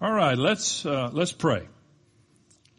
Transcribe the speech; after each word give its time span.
All 0.00 0.12
right, 0.12 0.36
let's 0.36 0.84
uh, 0.84 1.10
let's 1.12 1.30
pray. 1.30 1.68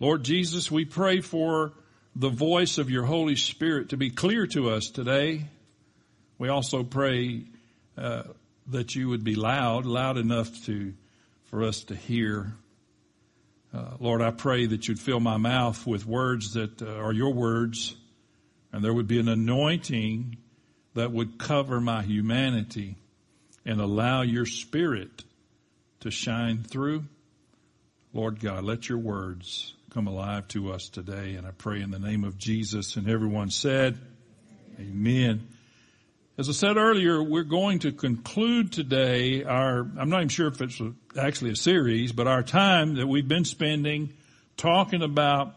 Lord 0.02 0.24
Jesus, 0.24 0.70
we 0.70 0.84
pray 0.84 1.22
for 1.22 1.72
the 2.14 2.28
voice 2.30 2.78
of 2.78 2.90
your 2.90 3.06
Holy 3.06 3.38
Spirit 3.38 3.90
to 3.90 3.98
be 3.98 4.10
clear 4.10 4.46
to 4.48 4.70
us 4.70 4.90
today. 4.90 5.46
We 6.38 6.50
also 6.50 6.84
pray 6.84 7.46
uh, 7.98 8.24
that 8.68 8.96
you 8.96 9.08
would 9.08 9.24
be 9.24 9.36
loud, 9.36 9.86
loud 9.86 10.18
enough 10.18 10.66
to 10.66 10.94
for 11.46 11.64
us 11.64 11.86
to 11.86 11.96
hear. 11.96 12.54
Uh, 13.74 13.92
Lord, 14.02 14.22
I 14.22 14.32
pray 14.32 14.66
that 14.66 14.90
you'd 14.90 15.00
fill 15.00 15.22
my 15.22 15.38
mouth 15.38 15.88
with 15.88 16.06
words 16.06 16.56
that 16.56 16.82
uh, 16.82 16.98
are 16.98 17.14
your 17.14 17.34
words, 17.34 17.96
and 18.74 18.84
there 18.84 18.94
would 18.94 19.08
be 19.08 19.22
an 19.22 19.30
anointing 19.30 20.36
that 20.96 21.14
would 21.14 21.40
cover 21.40 21.80
my 21.80 22.04
humanity 22.04 22.98
and 23.66 23.80
allow 23.80 24.22
your 24.22 24.46
Spirit 24.46 25.24
to 26.02 26.12
shine 26.12 26.64
through. 26.64 27.06
Lord 28.14 28.40
God, 28.40 28.64
let 28.64 28.88
your 28.88 28.98
words 28.98 29.74
come 29.90 30.08
alive 30.08 30.48
to 30.50 30.72
us 30.72 30.90
today. 30.90 31.36
And 31.36 31.46
I 31.48 31.52
pray 31.52 31.82
in 31.82 31.92
the 31.92 32.00
name 32.00 32.24
of 32.24 32.38
Jesus 32.38 32.96
and 32.96 33.10
everyone 33.10 33.50
said, 33.50 33.98
Amen. 34.80 35.48
As 36.38 36.50
I 36.50 36.52
said 36.52 36.76
earlier, 36.76 37.24
we're 37.24 37.44
going 37.44 37.80
to 37.80 37.94
conclude 37.94 38.74
today 38.74 39.46
our, 39.46 39.80
I'm 39.80 40.10
not 40.10 40.18
even 40.18 40.28
sure 40.28 40.48
if 40.48 40.62
it's 40.62 40.82
actually 41.18 41.52
a 41.52 41.56
series, 41.56 42.12
but 42.12 42.28
our 42.28 42.44
time 42.44 42.96
that 42.96 43.08
we've 43.08 43.28
been 43.28 43.46
spending 43.46 44.14
talking 44.58 45.02
about 45.02 45.56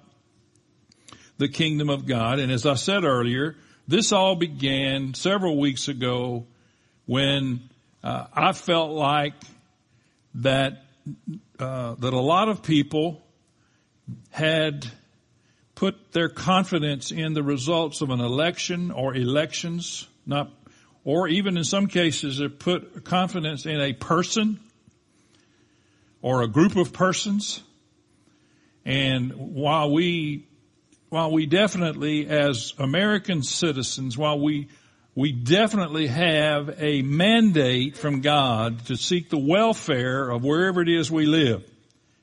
the 1.39 1.49
kingdom 1.49 1.91
of 1.91 2.07
God. 2.07 2.39
And 2.39 2.53
as 2.53 2.65
I 2.65 2.75
said 2.75 3.03
earlier, 3.03 3.57
this 3.89 4.13
all 4.13 4.37
began 4.37 5.15
several 5.15 5.59
weeks 5.59 5.89
ago 5.89 6.47
when 7.07 7.69
uh, 8.05 8.27
I 8.33 8.53
felt 8.53 8.93
like 8.93 9.35
that 10.39 10.85
uh, 11.59 11.95
that 11.95 12.13
a 12.13 12.21
lot 12.21 12.49
of 12.49 12.63
people 12.63 13.23
had 14.31 14.87
put 15.75 16.13
their 16.13 16.29
confidence 16.29 17.11
in 17.11 17.35
the 17.35 17.43
results 17.43 18.01
of 18.01 18.11
an 18.11 18.21
election 18.21 18.91
or 18.91 19.15
elections, 19.15 20.07
not, 20.27 20.51
or 21.05 21.29
even 21.29 21.57
in 21.57 21.65
some 21.65 21.87
cases 21.87 22.41
have 22.41 22.59
put 22.59 23.05
confidence 23.05 23.65
in 23.65 23.81
a 23.81 23.93
person 23.93 24.61
or 26.21 26.43
a 26.43 26.49
group 26.49 26.77
of 26.77 26.93
persons. 26.93 27.63
And 28.85 29.33
while 29.33 29.91
we, 29.91 30.47
while 31.09 31.33
we 31.33 31.47
definitely 31.47 32.29
as 32.29 32.75
American 32.79 33.43
citizens, 33.43 34.17
while 34.17 34.39
we 34.39 34.69
we 35.19 35.33
definitely 35.33 36.07
have 36.07 36.77
a 36.81 37.03
mandate 37.03 37.97
from 37.97 38.21
God 38.21 38.87
to 38.87 38.95
seek 38.95 39.29
the 39.29 39.37
welfare 39.37 40.31
of 40.31 40.45
wherever 40.45 40.81
it 40.81 40.89
is 40.89 41.11
we 41.11 41.27
live. 41.27 41.69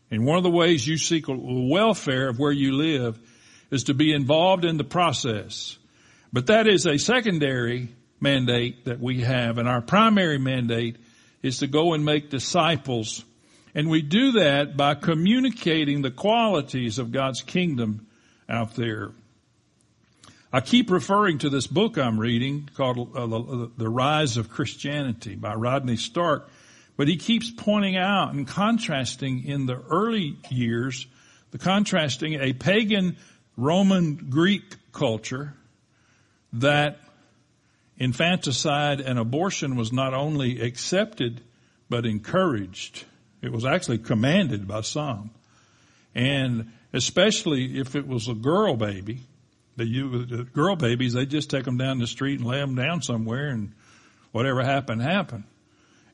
And 0.10 0.26
one 0.26 0.38
of 0.38 0.44
the 0.44 0.50
ways 0.50 0.88
you 0.88 0.98
seek 0.98 1.26
the 1.26 1.36
welfare 1.38 2.30
of 2.30 2.40
where 2.40 2.54
you 2.54 2.72
live 2.72 3.20
is 3.70 3.84
to 3.86 3.94
be 3.94 4.14
involved 4.14 4.64
in 4.64 4.78
the 4.78 4.86
process. 4.86 5.78
But 6.32 6.48
that 6.48 6.68
is 6.68 6.86
a 6.86 6.98
secondary 6.98 7.90
mandate 8.22 8.86
that 8.86 9.02
we 9.02 9.24
have 9.24 9.58
and 9.58 9.68
our 9.68 9.82
primary 9.82 10.38
mandate 10.38 10.96
is 11.44 11.58
to 11.58 11.68
go 11.68 11.96
and 11.96 12.06
make 12.06 12.30
disciples. 12.30 13.26
And 13.76 13.90
we 13.90 14.04
do 14.04 14.32
that 14.40 14.78
by 14.78 14.96
communicating 14.96 16.02
the 16.02 16.12
qualities 16.12 16.98
of 16.98 17.12
God's 17.12 17.42
kingdom 17.42 18.08
out 18.48 18.76
there. 18.76 19.12
I 20.56 20.62
keep 20.62 20.90
referring 20.90 21.40
to 21.40 21.50
this 21.50 21.68
book 21.68 21.98
I'm 21.98 22.18
reading 22.18 22.70
called 22.78 23.14
uh, 23.14 23.28
the, 23.28 23.72
the 23.76 23.90
Rise 23.90 24.38
of 24.38 24.50
Christianity 24.50 25.36
by 25.36 25.54
Rodney 25.54 25.98
Stark, 25.98 26.50
but 26.96 27.10
he 27.10 27.18
keeps 27.18 27.52
pointing 27.52 27.98
out 27.98 28.34
and 28.34 28.48
contrasting 28.48 29.46
in 29.46 29.66
the 29.66 29.82
early 29.92 30.38
years, 30.50 31.08
the 31.52 31.58
contrasting 31.58 32.36
a 32.36 32.54
pagan 32.54 33.18
Roman 33.58 34.16
Greek 34.16 34.78
culture 34.94 35.56
that 36.54 37.00
infanticide 37.98 39.02
and 39.02 39.20
abortion 39.20 39.76
was 39.76 39.92
not 39.92 40.14
only 40.14 40.62
accepted, 40.62 41.42
but 41.90 42.06
encouraged. 42.06 43.04
It 43.42 43.52
was 43.52 43.66
actually 43.66 43.98
commanded 43.98 44.70
by 44.70 44.82
some. 44.82 45.32
And 46.16 46.72
especially 46.94 47.78
if 47.78 47.94
it 47.98 48.08
was 48.08 48.30
a 48.30 48.34
girl 48.34 48.78
baby, 48.78 49.20
the, 49.78 49.86
you, 49.86 50.26
the 50.26 50.44
girl 50.44 50.76
babies, 50.76 51.14
they 51.14 51.26
just 51.26 51.50
take 51.50 51.66
them 51.66 51.78
down 51.78 52.00
the 52.00 52.08
street 52.08 52.40
and 52.40 52.48
lay 52.48 52.60
them 52.60 52.76
down 52.76 53.02
somewhere 53.02 53.50
and 53.50 53.74
whatever 54.32 54.64
happened, 54.64 55.02
happened. 55.02 55.44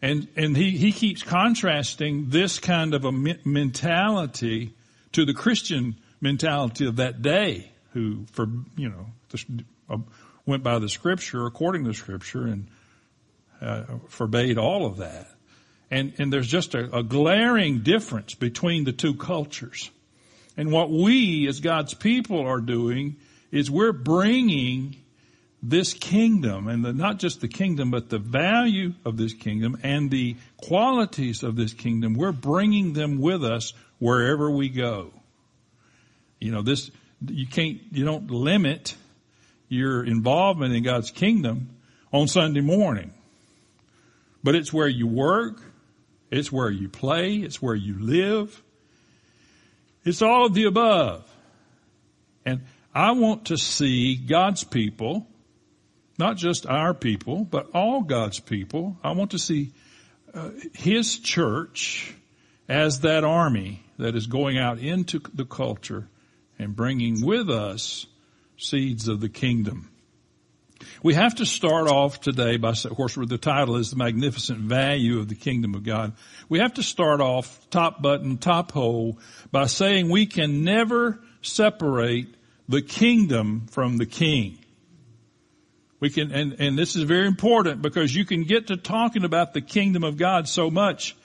And, 0.02 0.28
and 0.36 0.58
he, 0.58 0.72
he 0.72 0.92
keeps 0.92 1.22
contrasting 1.22 2.30
this 2.30 2.60
kind 2.60 2.94
of 2.94 3.06
a 3.06 3.12
mentality 3.12 4.74
to 5.12 5.26
the 5.26 5.34
Christian 5.34 5.96
mentality 6.20 6.88
of 6.88 6.96
that 6.96 7.22
day 7.22 7.72
who, 7.94 8.26
for, 8.32 8.48
you 8.76 8.90
know, 8.90 9.08
uh, 9.90 9.98
went 10.46 10.64
by 10.64 10.80
the 10.80 10.90
scripture, 10.90 11.46
according 11.46 11.84
to 11.84 11.90
the 11.90 11.96
scripture 11.96 12.48
and 12.48 12.68
uh, 13.62 13.84
forbade 14.08 14.58
all 14.58 14.88
of 14.88 14.98
that. 14.98 15.28
And, 15.92 16.14
and 16.18 16.34
there's 16.34 16.48
just 16.48 16.74
a, 16.74 16.98
a 16.98 17.04
glaring 17.04 17.82
difference 17.82 18.34
between 18.34 18.86
the 18.86 18.94
two 18.94 19.14
cultures. 19.16 19.92
And 20.58 20.72
what 20.72 20.90
we 20.90 21.48
as 21.48 21.60
God's 21.60 21.94
people 21.94 22.48
are 22.48 22.62
doing 22.62 23.18
is 23.52 23.70
we're 23.70 23.94
bringing 23.94 24.96
this 25.64 25.94
kingdom 25.94 26.68
and 26.68 26.84
the, 26.84 26.94
not 26.94 27.20
just 27.20 27.42
the 27.42 27.48
kingdom, 27.48 27.92
but 27.92 28.10
the 28.10 28.18
value 28.18 28.94
of 29.06 29.18
this 29.18 29.34
kingdom 29.34 29.78
and 29.84 30.10
the 30.10 30.36
qualities 30.58 31.44
of 31.44 31.56
this 31.56 31.74
kingdom. 31.74 32.16
We're 32.16 32.32
bringing 32.32 32.94
them 32.94 33.20
with 33.20 33.44
us 33.44 33.74
wherever 34.00 34.50
we 34.50 34.70
go. 34.70 35.12
You 36.40 36.52
know, 36.52 36.64
this, 36.64 36.90
you 37.28 37.46
can't, 37.46 37.80
you 37.92 38.04
don't 38.06 38.32
limit 38.32 38.96
your 39.70 40.04
involvement 40.04 40.74
in 40.74 40.84
God's 40.84 41.12
kingdom 41.12 41.70
on 42.12 42.28
Sunday 42.28 42.62
morning. 42.62 43.14
But 44.44 44.56
it's 44.56 44.74
where 44.74 44.88
you 44.88 45.06
work. 45.06 45.62
It's 46.32 46.52
where 46.52 46.70
you 46.70 46.90
play. 46.90 47.36
It's 47.36 47.62
where 47.62 47.76
you 47.76 48.00
live. 48.00 48.64
It's 50.04 50.22
all 50.22 50.48
of 50.48 50.56
the 50.56 50.66
above. 50.66 51.30
And 52.44 52.62
I 52.94 53.12
want 53.12 53.46
to 53.46 53.58
see 53.58 54.16
God's 54.16 54.64
people, 54.64 55.28
not 56.18 56.38
just 56.38 56.66
our 56.66 56.94
people, 56.94 57.46
but 57.46 57.70
all 57.74 58.02
God's 58.02 58.40
people. 58.40 58.98
I 59.04 59.12
want 59.12 59.32
to 59.32 59.40
see 59.40 59.72
uh, 60.34 60.52
His 60.74 61.18
church 61.20 62.14
as 62.68 63.02
that 63.02 63.24
army 63.24 63.84
that 63.98 64.16
is 64.16 64.28
going 64.28 64.58
out 64.58 64.80
into 64.80 65.20
the 65.34 65.46
culture 65.46 66.08
and 66.60 66.76
bringing 66.76 67.26
with 67.26 67.50
us 67.50 68.06
seeds 68.58 69.08
of 69.08 69.22
the 69.22 69.30
kingdom. 69.30 69.90
We 71.04 71.14
have 71.14 71.36
to 71.36 71.46
start 71.46 71.88
off 71.88 72.22
today 72.22 72.58
by, 72.58 72.72
of 72.72 72.96
course, 72.96 73.16
the 73.16 73.38
title 73.38 73.76
is 73.76 73.92
the 73.92 73.96
magnificent 73.96 74.60
value 74.60 75.20
of 75.20 75.28
the 75.28 75.36
kingdom 75.36 75.76
of 75.76 75.84
God. 75.84 76.14
We 76.50 76.60
have 76.60 76.76
to 76.76 76.84
start 76.84 77.22
off 77.22 77.70
top 77.70 78.02
button, 78.02 78.38
top 78.38 78.72
hole 78.72 79.20
by 79.52 79.68
saying 79.68 80.10
we 80.10 80.26
can 80.26 80.64
never 80.64 81.20
separate 81.42 82.36
the 82.68 82.82
kingdom 82.82 83.68
from 83.72 83.98
the 83.98 84.06
king. 84.06 84.58
We 86.00 86.10
can, 86.10 86.32
and, 86.32 86.54
and 86.60 86.78
this 86.78 86.96
is 86.96 87.04
very 87.04 87.28
important 87.28 87.82
because 87.82 88.14
you 88.16 88.26
can 88.26 88.44
get 88.44 88.68
to 88.68 88.78
talking 88.78 89.24
about 89.24 89.54
the 89.54 89.62
kingdom 89.62 90.04
of 90.04 90.18
God 90.18 90.48
so 90.48 90.72
much 90.72 91.16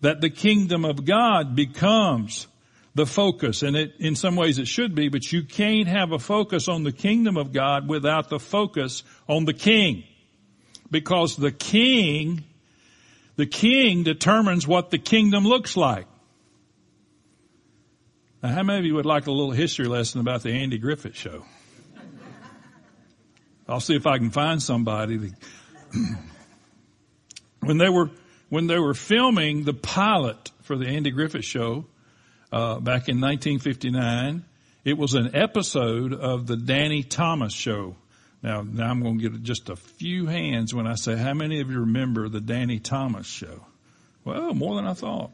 that 0.00 0.20
the 0.20 0.30
kingdom 0.30 0.84
of 0.84 1.04
God 1.04 1.54
becomes 1.54 2.48
the 2.94 3.06
focus. 3.06 3.62
And 3.62 3.76
it, 3.76 3.94
in 3.98 4.16
some 4.16 4.34
ways 4.34 4.58
it 4.58 4.66
should 4.66 4.94
be, 4.94 5.08
but 5.08 5.30
you 5.32 5.44
can't 5.44 5.88
have 5.88 6.12
a 6.12 6.18
focus 6.18 6.68
on 6.68 6.82
the 6.82 6.92
kingdom 6.92 7.36
of 7.36 7.52
God 7.52 7.88
without 7.88 8.28
the 8.28 8.40
focus 8.40 9.02
on 9.28 9.44
the 9.44 9.54
king. 9.54 10.04
Because 10.90 11.36
the 11.36 11.52
king, 11.52 12.44
the 13.36 13.46
king 13.46 14.02
determines 14.02 14.66
what 14.66 14.90
the 14.90 14.98
kingdom 14.98 15.44
looks 15.44 15.76
like. 15.76 16.06
Now, 18.44 18.50
how 18.50 18.62
many 18.62 18.80
of 18.80 18.84
you 18.84 18.94
would 18.96 19.06
like 19.06 19.26
a 19.26 19.30
little 19.30 19.52
history 19.52 19.86
lesson 19.86 20.20
about 20.20 20.42
the 20.42 20.50
Andy 20.50 20.76
Griffith 20.76 21.16
show? 21.16 21.46
I'll 23.66 23.80
see 23.80 23.96
if 23.96 24.06
I 24.06 24.18
can 24.18 24.28
find 24.28 24.62
somebody. 24.62 25.18
To, 25.18 25.30
when 27.60 27.78
they 27.78 27.88
were 27.88 28.10
when 28.50 28.66
they 28.66 28.78
were 28.78 28.92
filming 28.92 29.64
the 29.64 29.72
pilot 29.72 30.50
for 30.60 30.76
the 30.76 30.86
Andy 30.86 31.10
Griffith 31.10 31.46
show 31.46 31.86
uh, 32.52 32.80
back 32.80 33.08
in 33.08 33.18
1959, 33.18 34.44
it 34.84 34.98
was 34.98 35.14
an 35.14 35.34
episode 35.34 36.12
of 36.12 36.46
the 36.46 36.58
Danny 36.58 37.02
Thomas 37.02 37.54
show. 37.54 37.96
Now, 38.42 38.60
now 38.60 38.90
I'm 38.90 39.02
going 39.02 39.20
to 39.20 39.30
get 39.30 39.42
just 39.42 39.70
a 39.70 39.76
few 39.76 40.26
hands 40.26 40.74
when 40.74 40.86
I 40.86 40.96
say 40.96 41.16
how 41.16 41.32
many 41.32 41.62
of 41.62 41.70
you 41.70 41.80
remember 41.80 42.28
the 42.28 42.42
Danny 42.42 42.78
Thomas 42.78 43.26
show? 43.26 43.64
Well, 44.22 44.52
more 44.52 44.76
than 44.76 44.86
I 44.86 44.92
thought. 44.92 45.30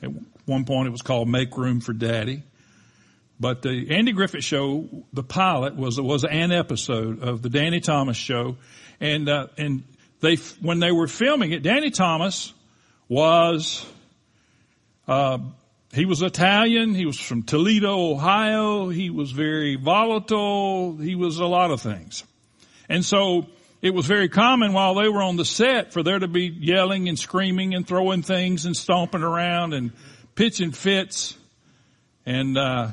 At 0.00 0.12
one 0.46 0.64
point 0.64 0.88
it 0.88 0.92
was 0.92 1.02
called 1.02 1.28
Make 1.28 1.56
Room 1.56 1.80
for 1.80 1.92
Daddy. 1.92 2.42
But 3.38 3.60
the 3.60 3.88
Andy 3.90 4.12
Griffith 4.12 4.44
show, 4.44 4.88
the 5.12 5.22
pilot 5.22 5.76
was, 5.76 6.00
was 6.00 6.24
an 6.24 6.52
episode 6.52 7.22
of 7.22 7.42
the 7.42 7.50
Danny 7.50 7.80
Thomas 7.80 8.16
show. 8.16 8.56
And, 8.98 9.28
uh, 9.28 9.48
and 9.58 9.82
they, 10.20 10.36
when 10.62 10.78
they 10.80 10.90
were 10.90 11.06
filming 11.06 11.52
it, 11.52 11.62
Danny 11.62 11.90
Thomas 11.90 12.54
was, 13.08 13.84
Uh, 15.06 15.38
he 15.92 16.04
was 16.04 16.20
Italian. 16.22 16.94
He 16.94 17.06
was 17.06 17.18
from 17.18 17.42
Toledo, 17.42 18.12
Ohio. 18.12 18.88
He 18.88 19.08
was 19.10 19.30
very 19.30 19.76
volatile. 19.76 20.96
He 20.96 21.14
was 21.14 21.38
a 21.38 21.46
lot 21.46 21.70
of 21.70 21.80
things. 21.80 22.24
And 22.88 23.04
so 23.04 23.46
it 23.82 23.94
was 23.94 24.06
very 24.06 24.28
common 24.28 24.72
while 24.72 24.94
they 24.94 25.08
were 25.08 25.22
on 25.22 25.36
the 25.36 25.44
set 25.44 25.92
for 25.92 26.02
there 26.02 26.18
to 26.18 26.28
be 26.28 26.46
yelling 26.46 27.08
and 27.08 27.18
screaming 27.18 27.74
and 27.74 27.86
throwing 27.86 28.22
things 28.22 28.66
and 28.66 28.76
stomping 28.76 29.22
around 29.22 29.74
and 29.74 29.92
pitching 30.36 30.70
fits. 30.70 31.36
And, 32.24 32.56
uh, 32.56 32.92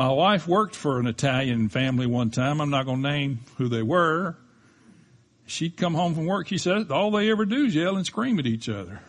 my 0.00 0.08
wife 0.08 0.48
worked 0.48 0.74
for 0.74 0.98
an 0.98 1.06
Italian 1.06 1.68
family 1.68 2.06
one 2.06 2.30
time. 2.30 2.62
I'm 2.62 2.70
not 2.70 2.86
going 2.86 3.02
to 3.02 3.10
name 3.10 3.40
who 3.58 3.68
they 3.68 3.82
were. 3.82 4.34
She'd 5.44 5.76
come 5.76 5.92
home 5.92 6.14
from 6.14 6.24
work. 6.24 6.48
She 6.48 6.56
said 6.56 6.90
all 6.90 7.10
they 7.10 7.30
ever 7.30 7.44
do 7.44 7.66
is 7.66 7.74
yell 7.74 7.96
and 7.96 8.06
scream 8.06 8.38
at 8.38 8.46
each 8.46 8.70
other. 8.70 9.02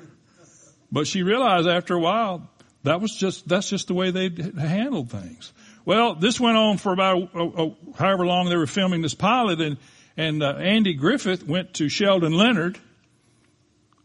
But 0.91 1.07
she 1.07 1.23
realized 1.23 1.65
after 1.65 1.94
a 1.94 2.00
while 2.00 2.50
that 2.83 3.00
was 3.00 3.15
just, 3.15 3.47
that's 3.47 3.69
just 3.69 3.88
the 3.88 3.94
way 3.94 4.12
they 4.12 4.29
handled 4.59 5.09
things. 5.09 5.53
Well, 5.85 6.15
this 6.15 6.41
went 6.41 6.57
on 6.57 6.77
for 6.77 6.91
about 6.91 7.33
uh, 7.33 7.45
uh, 7.45 7.69
however 7.95 8.25
long 8.25 8.50
they 8.50 8.57
were 8.57 8.68
filming 8.68 9.01
this 9.01 9.13
pilot 9.13 9.62
and, 9.62 9.77
and 10.18 10.44
uh, 10.44 10.56
Andy 10.56 10.94
Griffith 10.94 11.47
went 11.47 11.75
to 11.75 11.88
Sheldon 11.88 12.33
Leonard, 12.33 12.77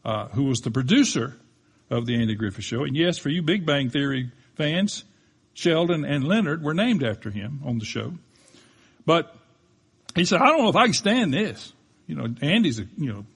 uh, 0.05 0.29
who 0.29 0.45
was 0.45 0.61
the 0.61 0.71
producer 0.71 1.35
of 1.91 2.07
the 2.07 2.21
Andy 2.21 2.35
Griffith 2.35 2.65
Show. 2.65 2.85
And 2.85 2.97
yes, 2.97 3.19
for 3.19 3.29
you 3.29 3.43
Big 3.43 3.65
Bang 3.67 3.91
Theory 3.91 4.31
fans, 4.55 5.05
Sheldon 5.55 6.05
and 6.05 6.25
Leonard 6.25 6.63
were 6.63 6.75
named 6.75 7.03
after 7.03 7.31
him 7.31 7.61
on 7.65 7.79
the 7.79 7.85
show. 7.85 8.15
But 9.05 9.35
he 10.15 10.25
said, 10.25 10.41
I 10.41 10.47
don't 10.47 10.63
know 10.63 10.69
if 10.69 10.77
I 10.77 10.85
can 10.85 10.95
stand 10.95 11.33
this. 11.33 11.73
You 12.07 12.17
know, 12.17 12.35
Andy's 12.43 12.79
a, 12.79 12.87
you 12.97 13.13
know, 13.13 13.27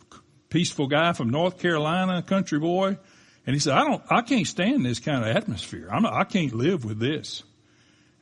peaceful 0.49 0.87
guy 0.87 1.12
from 1.12 1.31
North 1.31 1.58
Carolina, 1.58 2.23
country 2.23 2.58
boy. 2.58 2.99
And 3.47 3.55
he 3.55 3.61
said, 3.61 3.75
I 3.75 3.85
don't, 3.85 4.02
I 4.11 4.23
can't 4.23 4.47
stand 4.47 4.85
this 4.85 4.99
kind 4.99 5.25
of 5.25 5.35
atmosphere. 5.35 5.88
I'm 5.91 6.05
I 6.05 6.25
can't 6.25 6.53
live 6.53 6.85
with 6.85 6.99
this. 6.99 7.43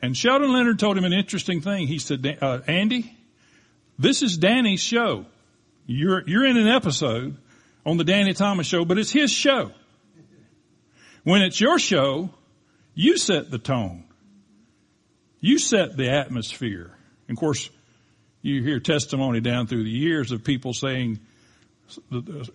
And 0.01 0.17
Sheldon 0.17 0.53
Leonard 0.53 0.79
told 0.79 0.97
him 0.97 1.05
an 1.05 1.13
interesting 1.13 1.61
thing. 1.61 1.89
He 1.89 1.99
said, 1.99 2.39
uh, 2.41 2.61
Andy, 2.69 3.17
this 3.99 4.23
is 4.23 4.39
Danny's 4.39 4.81
show. 4.81 5.27
You're, 5.87 6.23
you're 6.29 6.45
in 6.45 6.57
an 6.57 6.69
episode 6.69 7.37
on 7.85 7.97
the 7.97 8.05
Danny 8.05 8.33
Thomas 8.33 8.67
show, 8.67 8.85
but 8.85 8.99
it's 8.99 9.11
his 9.11 9.33
show. 9.33 9.73
When 11.29 11.43
it's 11.43 11.61
your 11.61 11.79
show, 11.79 12.31
you 12.95 13.19
set 13.19 13.51
the 13.51 13.59
tone. 13.59 14.05
You 15.41 15.59
set 15.59 15.95
the 15.95 16.09
atmosphere. 16.09 16.97
And 17.29 17.37
of 17.37 17.39
course, 17.39 17.69
you 18.41 18.63
hear 18.63 18.81
testimony 18.81 19.43
down 19.43 19.67
through 19.67 19.85
the 19.85 19.91
years 19.91 20.33
of 20.33 20.43
people 20.43 20.73
saying, 20.73 21.21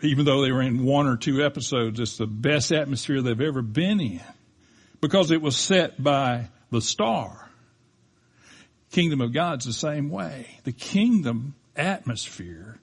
even 0.01 0.25
though 0.25 0.41
they 0.41 0.51
were 0.51 0.63
in 0.63 0.85
one 0.85 1.05
or 1.05 1.17
two 1.17 1.45
episodes, 1.45 1.99
it's 1.99 2.17
the 2.17 2.25
best 2.25 2.71
atmosphere 2.71 3.21
they've 3.21 3.39
ever 3.39 3.61
been 3.61 3.99
in 3.99 4.21
because 5.01 5.29
it 5.29 5.39
was 5.43 5.55
set 5.55 6.01
by 6.01 6.49
the 6.71 6.81
star. 6.81 7.51
Kingdom 8.91 9.21
of 9.21 9.33
God's 9.33 9.65
the 9.65 9.73
same 9.73 10.09
way. 10.09 10.47
The 10.63 10.71
kingdom 10.71 11.53
atmosphere 11.75 12.79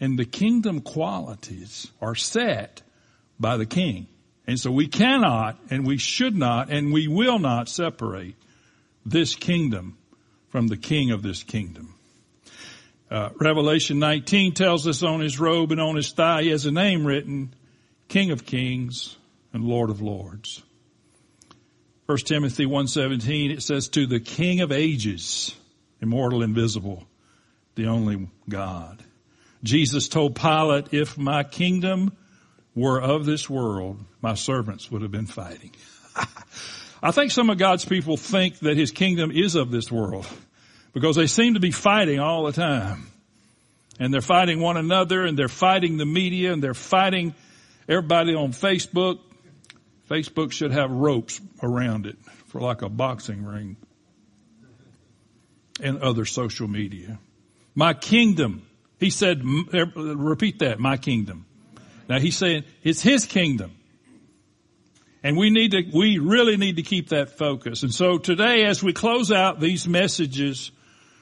and 0.00 0.16
the 0.16 0.26
kingdom 0.26 0.80
qualities 0.80 1.90
are 2.00 2.14
set 2.14 2.82
by 3.40 3.56
the 3.56 3.66
king. 3.66 4.06
And 4.46 4.58
so 4.58 4.70
we 4.70 4.88
cannot 4.88 5.58
and 5.70 5.86
we 5.86 5.98
should 5.98 6.36
not 6.36 6.70
and 6.70 6.92
we 6.92 7.08
will 7.08 7.38
not 7.38 7.68
separate 7.68 8.36
this 9.06 9.34
kingdom 9.34 9.96
from 10.50 10.66
the 10.66 10.76
king 10.76 11.10
of 11.10 11.22
this 11.22 11.42
kingdom. 11.42 11.94
Uh, 13.10 13.30
Revelation 13.40 13.98
19 13.98 14.54
tells 14.54 14.86
us 14.86 15.02
on 15.02 15.20
his 15.20 15.38
robe 15.38 15.72
and 15.72 15.80
on 15.80 15.96
his 15.96 16.12
thigh 16.12 16.42
he 16.42 16.50
has 16.50 16.66
a 16.66 16.70
name 16.70 17.06
written, 17.06 17.54
King 18.08 18.30
of 18.30 18.44
Kings 18.44 19.16
and 19.52 19.64
Lord 19.64 19.90
of 19.90 20.00
Lords. 20.00 20.62
1 22.06 22.18
Timothy 22.18 22.66
1.17 22.66 23.50
it 23.50 23.62
says 23.62 23.88
to 23.88 24.06
the 24.06 24.20
King 24.20 24.60
of 24.60 24.72
ages, 24.72 25.54
immortal, 26.02 26.42
invisible, 26.42 27.04
the 27.76 27.86
only 27.86 28.28
God. 28.48 29.02
Jesus 29.62 30.08
told 30.08 30.36
Pilate, 30.36 30.92
if 30.92 31.16
my 31.16 31.42
kingdom 31.42 32.12
were 32.74 33.00
of 33.00 33.24
this 33.24 33.48
world, 33.48 34.04
my 34.20 34.34
servants 34.34 34.90
would 34.90 35.02
have 35.02 35.12
been 35.12 35.26
fighting. 35.26 35.72
I 37.02 37.10
think 37.10 37.30
some 37.30 37.50
of 37.50 37.58
God's 37.58 37.84
people 37.84 38.16
think 38.16 38.60
that 38.60 38.76
his 38.76 38.90
kingdom 38.90 39.30
is 39.30 39.54
of 39.54 39.70
this 39.70 39.92
world 39.92 40.26
because 40.92 41.16
they 41.16 41.26
seem 41.26 41.54
to 41.54 41.60
be 41.60 41.70
fighting 41.70 42.18
all 42.18 42.44
the 42.44 42.52
time. 42.52 43.08
And 44.00 44.12
they're 44.12 44.20
fighting 44.20 44.60
one 44.60 44.76
another 44.76 45.24
and 45.24 45.38
they're 45.38 45.48
fighting 45.48 45.98
the 45.98 46.06
media 46.06 46.52
and 46.52 46.62
they're 46.62 46.74
fighting 46.74 47.34
everybody 47.88 48.34
on 48.34 48.52
Facebook. 48.52 49.20
Facebook 50.10 50.50
should 50.50 50.72
have 50.72 50.90
ropes 50.90 51.40
around 51.62 52.06
it 52.06 52.16
for 52.46 52.60
like 52.60 52.82
a 52.82 52.88
boxing 52.88 53.44
ring 53.44 53.76
and 55.80 55.98
other 55.98 56.24
social 56.24 56.68
media. 56.68 57.18
My 57.74 57.94
kingdom. 57.94 58.66
He 58.98 59.10
said, 59.10 59.42
er, 59.74 59.86
repeat 59.94 60.60
that, 60.60 60.80
my 60.80 60.96
kingdom. 60.96 61.46
Now 62.08 62.18
he's 62.18 62.36
saying 62.36 62.64
it's 62.82 63.02
his 63.02 63.26
kingdom. 63.26 63.72
And 65.22 65.38
we 65.38 65.48
need 65.48 65.70
to, 65.70 65.82
we 65.94 66.18
really 66.18 66.58
need 66.58 66.76
to 66.76 66.82
keep 66.82 67.08
that 67.08 67.38
focus. 67.38 67.82
And 67.82 67.94
so 67.94 68.18
today 68.18 68.64
as 68.64 68.82
we 68.82 68.92
close 68.92 69.32
out 69.32 69.58
these 69.58 69.88
messages 69.88 70.70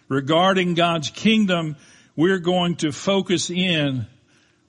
regarding 0.08 0.74
God's 0.74 1.10
kingdom, 1.10 1.76
we're 2.16 2.40
going 2.40 2.76
to 2.76 2.90
focus 2.90 3.48
in 3.48 4.06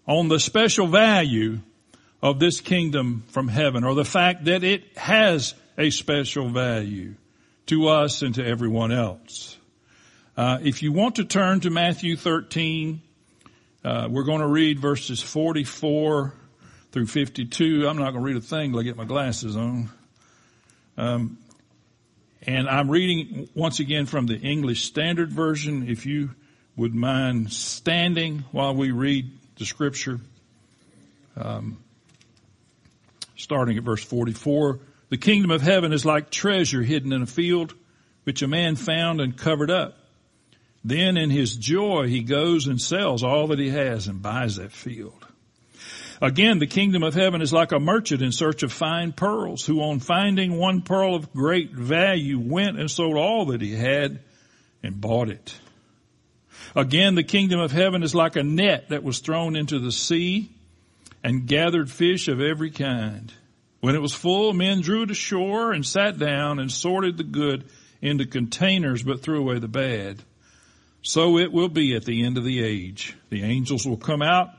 on 0.08 0.28
the 0.28 0.40
special 0.40 0.88
value 0.88 1.60
of 2.22 2.40
this 2.40 2.62
kingdom 2.62 3.24
from 3.30 3.48
heaven 3.48 3.84
or 3.84 3.96
the 3.96 4.06
fact 4.06 4.46
that 4.46 4.64
it 4.64 4.98
has 4.98 5.56
a 5.78 5.90
special 5.90 6.50
value 6.50 7.16
to 7.66 7.88
us 7.88 8.22
and 8.22 8.36
to 8.36 8.46
everyone 8.46 8.92
else. 8.92 9.58
Uh, 10.38 10.60
if 10.62 10.84
you 10.84 10.92
want 10.92 11.16
to 11.16 11.26
turn 11.26 11.60
to 11.60 11.70
Matthew 11.70 12.16
13, 12.16 13.02
uh, 13.84 14.08
we're 14.10 14.24
going 14.24 14.42
to 14.42 14.48
read 14.48 14.80
verses 14.80 15.22
44 15.22 16.34
through 16.92 17.08
52. 17.08 17.88
I'm 17.88 17.98
not 17.98 18.12
going 18.12 18.24
to 18.24 18.28
read 18.34 18.38
a 18.38 18.42
thing 18.42 18.72
till 18.72 18.80
I 18.80 18.84
get 18.84 18.96
my 18.96 19.06
glasses 19.06 19.56
on. 19.56 19.90
Um, 20.98 21.38
and 22.44 22.70
I'm 22.70 22.90
reading 22.90 23.50
once 23.56 23.80
again 23.80 24.06
from 24.06 24.26
the 24.26 24.38
English 24.38 24.84
Standard 24.84 25.32
Version. 25.32 25.90
If 25.90 26.06
you 26.06 26.32
would 26.76 26.96
mind 26.96 27.52
standing 27.52 28.40
while 28.52 28.74
we 28.74 28.92
read 28.92 29.32
the 29.58 29.66
scripture. 29.66 30.20
Um, 31.36 31.84
starting 33.36 33.78
at 33.78 33.84
verse 33.84 34.04
44. 34.04 34.80
The 35.10 35.18
kingdom 35.18 35.52
of 35.52 35.62
heaven 35.62 35.94
is 35.94 36.06
like 36.06 36.30
treasure 36.30 36.82
hidden 36.82 37.12
in 37.12 37.22
a 37.22 37.28
field, 37.28 37.74
which 38.24 38.42
a 38.42 38.48
man 38.48 38.76
found 38.76 39.22
and 39.22 39.38
covered 39.38 39.70
up. 39.70 39.98
Then 40.84 41.16
in 41.18 41.30
his 41.30 41.56
joy, 41.56 42.08
he 42.08 42.24
goes 42.24 42.68
and 42.68 42.82
sells 42.82 43.24
all 43.24 43.48
that 43.48 43.60
he 43.60 43.70
has 43.70 44.08
and 44.08 44.22
buys 44.22 44.58
that 44.58 44.72
field. 44.72 45.26
Again, 46.22 46.60
the 46.60 46.68
kingdom 46.68 47.04
of 47.04 47.14
heaven 47.14 47.42
is 47.42 47.52
like 47.52 47.72
a 47.72 47.80
merchant 47.80 48.22
in 48.22 48.32
search 48.32 48.64
of 48.64 48.72
fine 48.72 49.12
pearls 49.12 49.66
who 49.66 49.82
on 49.82 50.00
finding 50.00 50.58
one 50.58 50.82
pearl 50.82 51.16
of 51.16 51.34
great 51.34 51.72
value 51.72 52.40
went 52.40 52.80
and 52.80 52.90
sold 52.90 53.18
all 53.18 53.48
that 53.48 53.62
he 53.62 53.74
had 53.74 54.20
and 54.82 55.02
bought 55.02 55.30
it. 55.30 55.56
Again, 56.76 57.16
the 57.16 57.24
kingdom 57.24 57.60
of 57.60 57.72
heaven 57.72 58.04
is 58.04 58.16
like 58.16 58.36
a 58.36 58.44
net 58.44 58.90
that 58.90 59.04
was 59.04 59.20
thrown 59.20 59.56
into 59.56 59.80
the 59.80 59.92
sea 59.92 60.50
and 61.24 61.46
gathered 61.46 61.92
fish 61.92 62.28
of 62.28 62.42
every 62.42 62.72
kind. 62.72 63.34
When 63.80 63.96
it 63.96 64.02
was 64.02 64.14
full, 64.14 64.54
men 64.54 64.82
drew 64.82 65.04
it 65.04 65.12
ashore 65.12 65.74
and 65.74 65.86
sat 65.86 66.18
down 66.18 66.60
and 66.60 66.72
sorted 66.72 67.18
the 67.18 67.24
good 67.24 67.66
into 68.02 68.26
containers 68.26 69.04
but 69.04 69.22
threw 69.22 69.40
away 69.40 69.60
the 69.60 69.68
bad. 69.68 70.24
So 71.04 71.38
it 71.38 71.52
will 71.52 71.68
be 71.68 71.96
at 71.96 72.06
the 72.06 72.26
end 72.26 72.38
of 72.38 72.46
the 72.46 72.64
age. 72.64 73.16
The 73.30 73.44
angels 73.44 73.86
will 73.86 73.98
come 73.98 74.22
out 74.22 74.50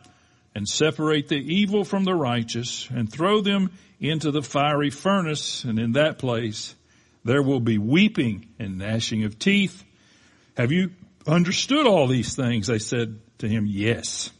and 0.54 0.68
separate 0.68 1.28
the 1.28 1.36
evil 1.36 1.84
from 1.84 2.04
the 2.04 2.14
righteous 2.14 2.88
and 2.90 3.10
throw 3.10 3.40
them 3.40 3.72
into 3.98 4.30
the 4.30 4.42
fiery 4.42 4.90
furnace. 4.90 5.64
And 5.64 5.78
in 5.78 5.92
that 5.92 6.18
place, 6.18 6.74
there 7.24 7.42
will 7.42 7.60
be 7.60 7.78
weeping 7.78 8.48
and 8.58 8.78
gnashing 8.78 9.24
of 9.24 9.38
teeth. 9.38 9.82
Have 10.56 10.70
you 10.70 10.90
understood 11.26 11.86
all 11.86 12.06
these 12.06 12.36
things? 12.36 12.66
They 12.66 12.78
said 12.78 13.18
to 13.38 13.48
him, 13.48 13.64
yes. 13.66 14.30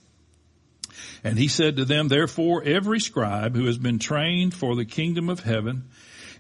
And 1.25 1.38
he 1.38 1.49
said 1.49 1.76
to 1.76 1.87
them, 1.87 2.08
therefore 2.08 2.62
every 2.64 3.00
scribe 3.00 3.56
who 3.56 3.64
has 3.64 3.78
been 3.78 3.99
trained 3.99 4.52
for 4.52 4.76
the 4.76 4.84
kingdom 4.84 5.30
of 5.30 5.40
heaven 5.40 5.88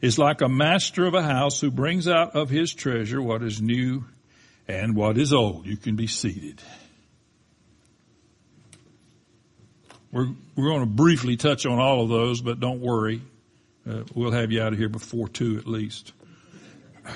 is 0.02 0.18
like 0.18 0.42
a 0.42 0.48
master 0.48 1.06
of 1.06 1.14
a 1.14 1.22
house 1.22 1.58
who 1.62 1.70
brings 1.70 2.06
out 2.06 2.36
of 2.36 2.50
his 2.50 2.74
treasure 2.74 3.22
what 3.22 3.42
is 3.42 3.62
new 3.62 4.04
and 4.66 4.94
what 4.94 5.18
is 5.18 5.32
old. 5.32 5.66
You 5.66 5.76
can 5.76 5.96
be 5.96 6.06
seated. 6.06 6.60
We're, 10.10 10.28
we're 10.54 10.68
going 10.68 10.80
to 10.80 10.86
briefly 10.86 11.36
touch 11.36 11.66
on 11.66 11.78
all 11.78 12.02
of 12.02 12.08
those, 12.08 12.40
but 12.40 12.60
don't 12.60 12.80
worry. 12.80 13.20
Uh, 13.88 14.04
we'll 14.14 14.30
have 14.30 14.52
you 14.52 14.62
out 14.62 14.72
of 14.72 14.78
here 14.78 14.88
before 14.88 15.28
two 15.28 15.58
at 15.58 15.66
least. 15.66 16.12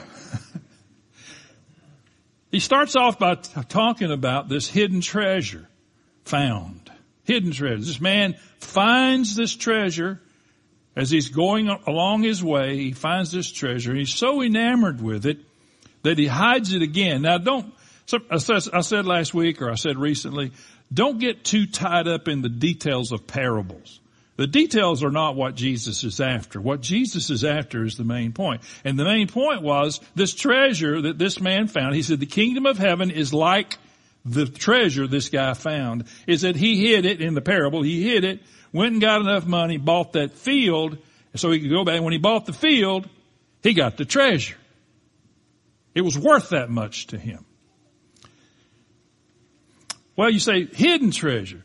he 2.50 2.60
starts 2.60 2.96
off 2.96 3.18
by 3.18 3.36
t- 3.36 3.62
talking 3.68 4.10
about 4.10 4.48
this 4.48 4.68
hidden 4.68 5.00
treasure 5.00 5.68
found. 6.24 6.90
Hidden 7.24 7.52
treasure. 7.52 7.78
This 7.78 8.00
man 8.00 8.34
finds 8.58 9.36
this 9.36 9.54
treasure 9.54 10.20
as 10.98 11.10
he's 11.10 11.28
going 11.28 11.68
along 11.68 12.24
his 12.24 12.42
way, 12.42 12.76
he 12.76 12.92
finds 12.92 13.30
this 13.30 13.52
treasure 13.52 13.94
he's 13.94 14.12
so 14.12 14.42
enamored 14.42 15.00
with 15.00 15.26
it 15.26 15.38
that 16.02 16.18
he 16.18 16.26
hides 16.26 16.72
it 16.72 16.82
again. 16.82 17.22
Now 17.22 17.38
don't, 17.38 17.72
I 18.30 18.38
said 18.38 19.06
last 19.06 19.34
week 19.34 19.60
or 19.62 19.70
I 19.70 19.74
said 19.74 19.98
recently, 19.98 20.52
don't 20.92 21.18
get 21.18 21.44
too 21.44 21.66
tied 21.66 22.08
up 22.08 22.28
in 22.28 22.42
the 22.42 22.48
details 22.48 23.12
of 23.12 23.26
parables. 23.26 24.00
The 24.36 24.46
details 24.46 25.02
are 25.02 25.10
not 25.10 25.34
what 25.34 25.56
Jesus 25.56 26.04
is 26.04 26.20
after. 26.20 26.60
What 26.60 26.80
Jesus 26.80 27.28
is 27.28 27.44
after 27.44 27.84
is 27.84 27.96
the 27.96 28.04
main 28.04 28.32
point. 28.32 28.62
And 28.84 28.96
the 28.96 29.04
main 29.04 29.26
point 29.26 29.62
was 29.62 30.00
this 30.14 30.32
treasure 30.32 31.02
that 31.02 31.18
this 31.18 31.40
man 31.40 31.66
found. 31.66 31.96
He 31.96 32.02
said 32.02 32.20
the 32.20 32.26
kingdom 32.26 32.64
of 32.64 32.78
heaven 32.78 33.10
is 33.10 33.34
like 33.34 33.76
the 34.24 34.46
treasure 34.46 35.08
this 35.08 35.28
guy 35.28 35.54
found. 35.54 36.04
Is 36.28 36.42
that 36.42 36.54
he 36.54 36.86
hid 36.86 37.04
it 37.04 37.20
in 37.20 37.34
the 37.34 37.40
parable. 37.40 37.82
He 37.82 38.08
hid 38.08 38.22
it, 38.22 38.40
went 38.72 38.92
and 38.92 39.02
got 39.02 39.20
enough 39.20 39.44
money, 39.44 39.76
bought 39.76 40.12
that 40.12 40.34
field, 40.34 40.98
so 41.34 41.50
he 41.50 41.60
could 41.60 41.70
go 41.70 41.84
back. 41.84 42.00
When 42.00 42.12
he 42.12 42.20
bought 42.20 42.46
the 42.46 42.52
field, 42.52 43.08
he 43.64 43.74
got 43.74 43.96
the 43.96 44.04
treasure. 44.04 44.56
It 45.98 46.04
was 46.04 46.16
worth 46.16 46.50
that 46.50 46.70
much 46.70 47.08
to 47.08 47.18
him. 47.18 47.44
Well, 50.14 50.30
you 50.30 50.38
say 50.38 50.66
hidden 50.66 51.10
treasure. 51.10 51.64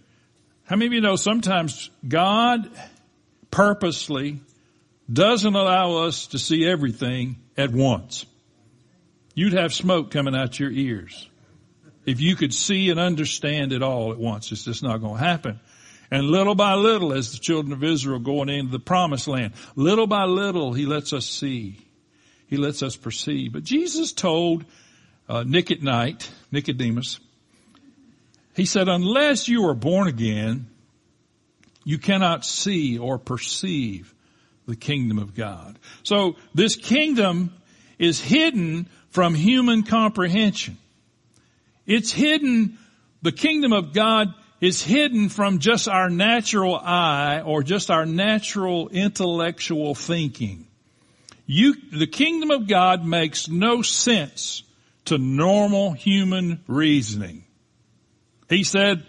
How 0.63 0.75
many 0.75 0.87
of 0.87 0.93
you 0.93 1.01
know 1.01 1.17
sometimes 1.17 1.91
God 2.07 2.67
purposely 3.51 4.39
doesn't 5.11 5.53
allow 5.53 6.05
us 6.05 6.25
to 6.27 6.39
see 6.39 6.65
everything 6.65 7.35
at 7.55 7.71
once? 7.71 8.25
You'd 9.35 9.53
have 9.53 9.71
smoke 9.71 10.09
coming 10.09 10.35
out 10.35 10.59
your 10.59 10.71
ears. 10.71 11.29
If 12.07 12.19
you 12.19 12.35
could 12.35 12.55
see 12.55 12.89
and 12.89 12.99
understand 12.99 13.71
it 13.71 13.83
all 13.83 14.13
at 14.13 14.17
once, 14.17 14.51
it's 14.51 14.65
just 14.65 14.81
not 14.81 14.97
going 14.97 15.19
to 15.19 15.23
happen. 15.23 15.59
And 16.09 16.25
little 16.25 16.55
by 16.55 16.73
little, 16.73 17.13
as 17.13 17.33
the 17.33 17.37
children 17.37 17.71
of 17.71 17.83
Israel 17.83 18.17
going 18.17 18.49
into 18.49 18.71
the 18.71 18.79
promised 18.79 19.27
land, 19.27 19.53
little 19.75 20.07
by 20.07 20.23
little, 20.23 20.73
He 20.73 20.87
lets 20.87 21.13
us 21.13 21.27
see. 21.27 21.82
He 22.53 22.57
lets 22.57 22.83
us 22.83 22.95
perceive. 22.95 23.51
But 23.53 23.63
Jesus 23.63 24.11
told 24.11 24.63
uh, 25.27 25.41
Nick 25.41 25.71
at 25.71 25.81
night, 25.81 26.29
Nicodemus, 26.51 27.19
he 28.55 28.65
said, 28.65 28.87
unless 28.87 29.47
you 29.47 29.67
are 29.69 29.73
born 29.73 30.07
again, 30.07 30.67
you 31.83 31.97
cannot 31.97 32.45
see 32.45 32.99
or 32.99 33.17
perceive 33.17 34.13
the 34.67 34.75
kingdom 34.75 35.17
of 35.17 35.33
God. 35.33 35.79
So 36.03 36.35
this 36.53 36.75
kingdom 36.75 37.55
is 37.97 38.21
hidden 38.21 38.87
from 39.09 39.33
human 39.33 39.81
comprehension. 39.81 40.77
It's 41.87 42.11
hidden, 42.11 42.77
the 43.23 43.31
kingdom 43.31 43.73
of 43.73 43.93
God 43.93 44.31
is 44.61 44.79
hidden 44.83 45.29
from 45.29 45.57
just 45.57 45.87
our 45.87 46.11
natural 46.11 46.75
eye 46.75 47.41
or 47.43 47.63
just 47.63 47.89
our 47.89 48.05
natural 48.05 48.89
intellectual 48.89 49.95
thinking. 49.95 50.67
You, 51.53 51.75
the 51.91 52.07
kingdom 52.07 52.49
of 52.49 52.67
God 52.67 53.05
makes 53.05 53.47
no 53.47 53.83
sense 53.83 54.63
to 55.05 55.19
normal 55.19 55.91
human 55.91 56.63
reasoning. 56.65 57.43
He 58.49 58.63
said, 58.63 59.05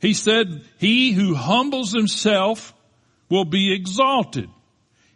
he 0.00 0.14
said, 0.14 0.64
he 0.78 1.12
who 1.12 1.34
humbles 1.34 1.92
himself 1.92 2.72
will 3.28 3.44
be 3.44 3.74
exalted 3.74 4.48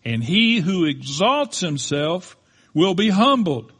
and 0.04 0.22
he 0.22 0.60
who 0.60 0.84
exalts 0.84 1.60
himself 1.60 2.36
will 2.74 2.94
be 2.94 3.08
humbled. 3.08 3.72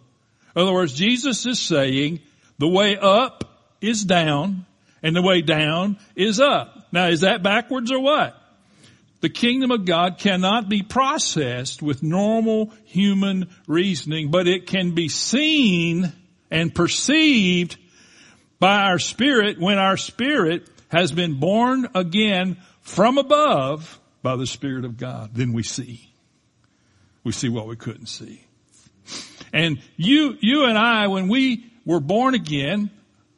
In 0.57 0.63
other 0.63 0.73
words, 0.73 0.95
Jesus 0.95 1.45
is 1.45 1.61
saying 1.61 2.21
the 2.59 2.69
way 2.69 2.97
up 2.97 3.77
is 3.83 4.07
down 4.07 4.65
and 5.03 5.15
the 5.15 5.21
way 5.21 5.43
down 5.43 5.99
is 6.17 6.41
up. 6.41 6.89
Now 6.93 7.09
is 7.09 7.21
that 7.21 7.43
backwards 7.43 7.93
or 7.93 8.01
what? 8.01 8.40
The 9.21 9.29
kingdom 9.29 9.71
of 9.71 9.85
God 9.85 10.19
cannot 10.19 10.69
be 10.69 10.83
processed 10.83 11.83
with 11.83 12.03
normal 12.03 12.73
human 12.85 13.51
reasoning, 13.67 14.31
but 14.31 14.49
it 14.49 14.67
can 14.67 14.95
be 14.95 15.09
seen 15.09 16.13
and 16.51 16.75
perceived 16.75 17.77
by 18.59 18.85
our 18.85 18.99
spirit 18.99 19.61
when 19.61 19.79
our 19.79 19.97
spirit 19.97 20.69
has 20.89 21.13
been 21.13 21.39
born 21.39 21.89
again 21.95 22.57
from 22.81 23.19
above 23.19 24.01
by 24.23 24.37
the 24.37 24.47
Spirit 24.47 24.85
of 24.85 24.97
God. 24.97 25.31
Then 25.35 25.53
we 25.53 25.63
see. 25.63 26.09
We 27.25 27.33
see 27.33 27.49
what 27.49 27.67
we 27.67 27.77
couldn't 27.77 28.07
see. 28.07 28.45
And 29.53 29.81
you, 29.97 30.37
you 30.41 30.65
and 30.65 30.79
I, 30.79 31.09
when 31.09 31.29
we 31.29 31.67
were 31.85 32.01
born 32.01 32.35
again, 32.35 32.91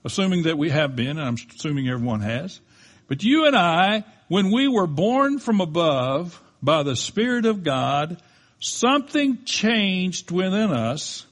assuming 0.04 0.44
that 0.44 0.58
we 0.58 0.70
have 0.70 0.96
been, 0.96 1.18
and 1.18 1.22
I'm 1.22 1.36
assuming 1.56 1.88
everyone 1.88 2.20
has, 2.20 2.60
but 3.08 3.22
you 3.22 3.46
and 3.46 3.56
I, 3.56 4.04
when 4.32 4.50
we 4.50 4.66
were 4.66 4.86
born 4.86 5.38
from 5.38 5.60
above 5.60 6.40
by 6.62 6.82
the 6.82 6.96
Spirit 6.96 7.44
of 7.44 7.62
God, 7.62 8.20
something 8.60 9.44
changed 9.44 10.30
within 10.30 10.72
us 10.72 11.26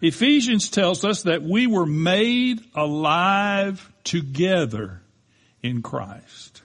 Ephesians 0.00 0.70
tells 0.70 1.04
us 1.04 1.22
that 1.22 1.42
we 1.42 1.66
were 1.66 1.86
made 1.86 2.60
alive 2.74 3.90
together 4.04 5.00
in 5.62 5.82
Christ. 5.82 6.62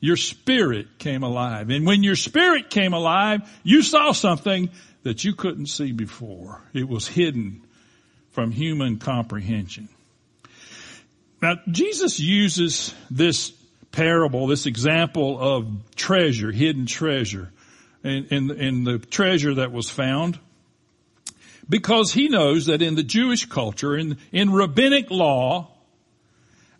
Your 0.00 0.16
spirit 0.16 0.98
came 0.98 1.22
alive. 1.22 1.70
And 1.70 1.86
when 1.86 2.02
your 2.02 2.16
spirit 2.16 2.70
came 2.70 2.92
alive, 2.92 3.48
you 3.62 3.82
saw 3.82 4.12
something 4.12 4.70
that 5.02 5.24
you 5.24 5.34
couldn't 5.34 5.66
see 5.66 5.92
before. 5.92 6.62
It 6.72 6.88
was 6.88 7.06
hidden 7.06 7.62
from 8.30 8.52
human 8.52 8.98
comprehension. 8.98 9.88
Now, 11.42 11.56
Jesus 11.70 12.18
uses 12.18 12.94
this 13.10 13.52
parable, 13.96 14.46
this 14.46 14.66
example 14.66 15.40
of 15.40 15.66
treasure, 15.96 16.52
hidden 16.52 16.84
treasure, 16.84 17.50
and, 18.04 18.30
and, 18.50 18.86
the 18.86 18.98
treasure 18.98 19.54
that 19.54 19.72
was 19.72 19.88
found 19.88 20.38
because 21.66 22.12
he 22.12 22.28
knows 22.28 22.66
that 22.66 22.82
in 22.82 22.94
the 22.94 23.02
Jewish 23.02 23.46
culture, 23.46 23.96
in, 23.96 24.18
in 24.32 24.52
rabbinic 24.52 25.10
law, 25.10 25.70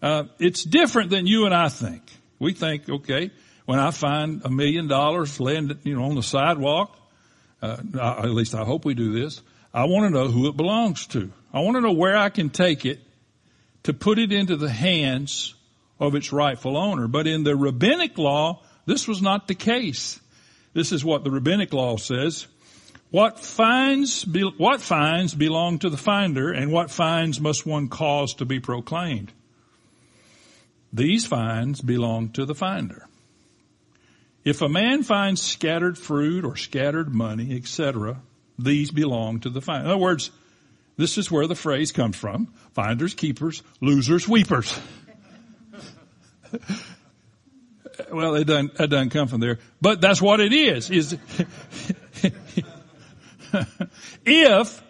uh, 0.03 0.25
it's 0.39 0.63
different 0.63 1.09
than 1.09 1.27
you 1.27 1.47
and 1.47 1.55
I 1.55 1.71
think. 1.71 2.03
We 2.39 2.53
think, 2.53 2.87
okay, 2.87 3.31
when 3.65 3.79
I 3.79 3.93
find 3.93 4.43
a 4.45 4.51
million 4.51 4.87
dollars 4.87 5.41
laying, 5.41 5.73
you 5.85 5.97
know, 5.97 6.05
on 6.05 6.17
the 6.17 6.23
sidewalk, 6.23 6.97
uh, 7.63 7.79
at 7.99 8.31
least 8.31 8.55
I 8.55 8.65
hope 8.65 8.85
we 8.85 8.93
do 8.93 9.19
this. 9.19 9.41
I 9.73 9.85
want 9.85 10.05
to 10.05 10.11
know 10.11 10.29
who 10.29 10.49
it 10.49 10.57
belongs 10.57 11.07
to. 11.09 11.33
I 11.51 11.61
want 11.61 11.77
to 11.77 11.81
know 11.81 11.95
where 11.95 12.17
I 12.17 12.29
can 12.29 12.51
take 12.51 12.85
it 12.85 13.01
to 13.85 13.95
put 13.95 14.19
it 14.19 14.33
into 14.33 14.57
the 14.57 14.71
hands 14.71 15.55
of 15.99 16.15
its 16.15 16.33
rightful 16.33 16.77
owner. 16.77 17.09
But 17.09 17.27
in 17.27 17.45
the 17.45 17.57
rabbinic 17.57 18.19
law, 18.19 18.63
this 18.85 19.09
was 19.09 19.23
not 19.23 19.49
the 19.49 19.55
case. 19.55 20.21
This 20.73 20.93
is 20.93 21.05
what 21.05 21.25
the 21.25 21.31
rabbinic 21.31 21.73
law 21.73 21.97
says. 21.97 22.47
What 23.11 23.39
finds, 23.39 24.27
what 24.59 24.81
finds 24.81 25.35
belong 25.35 25.79
to 25.79 25.91
the 25.91 25.97
finder 25.97 26.53
and 26.53 26.73
what 26.73 26.91
finds 26.91 27.41
must 27.41 27.65
one 27.65 27.89
cause 27.89 28.35
to 28.35 28.45
be 28.45 28.61
proclaimed? 28.61 29.33
These 30.93 31.27
finds 31.27 31.81
belong 31.81 32.31
to 32.31 32.45
the 32.45 32.55
finder. 32.55 33.09
If 34.45 34.63
a 34.63 34.69
man 34.69 35.03
finds 35.03 35.43
scattered 35.43 35.99
fruit 35.99 36.45
or 36.45 36.57
scattered 36.57 37.15
money, 37.15 37.57
etc., 37.57 38.21
these 38.59 38.91
belong 38.91 39.41
to 39.41 39.51
the 39.51 39.61
finder. 39.61 39.87
In 39.87 39.91
other 39.91 40.01
words, 40.01 40.31
this 40.97 41.19
is 41.19 41.31
where 41.31 41.47
the 41.47 41.55
phrase 41.55 41.93
comes 41.93 42.17
from. 42.17 42.53
Finders, 42.73 43.15
keepers, 43.15 43.63
losers, 43.81 44.29
weepers. 44.29 44.79
Well, 48.11 48.35
it 48.35 48.45
doesn't, 48.45 48.77
doesn't 48.77 49.11
come 49.11 49.29
from 49.29 49.41
there, 49.41 49.59
but 49.81 50.01
that's 50.01 50.21
what 50.21 50.41
it 50.41 50.53
is. 50.53 50.91
Is 50.91 51.17
if 54.25 54.83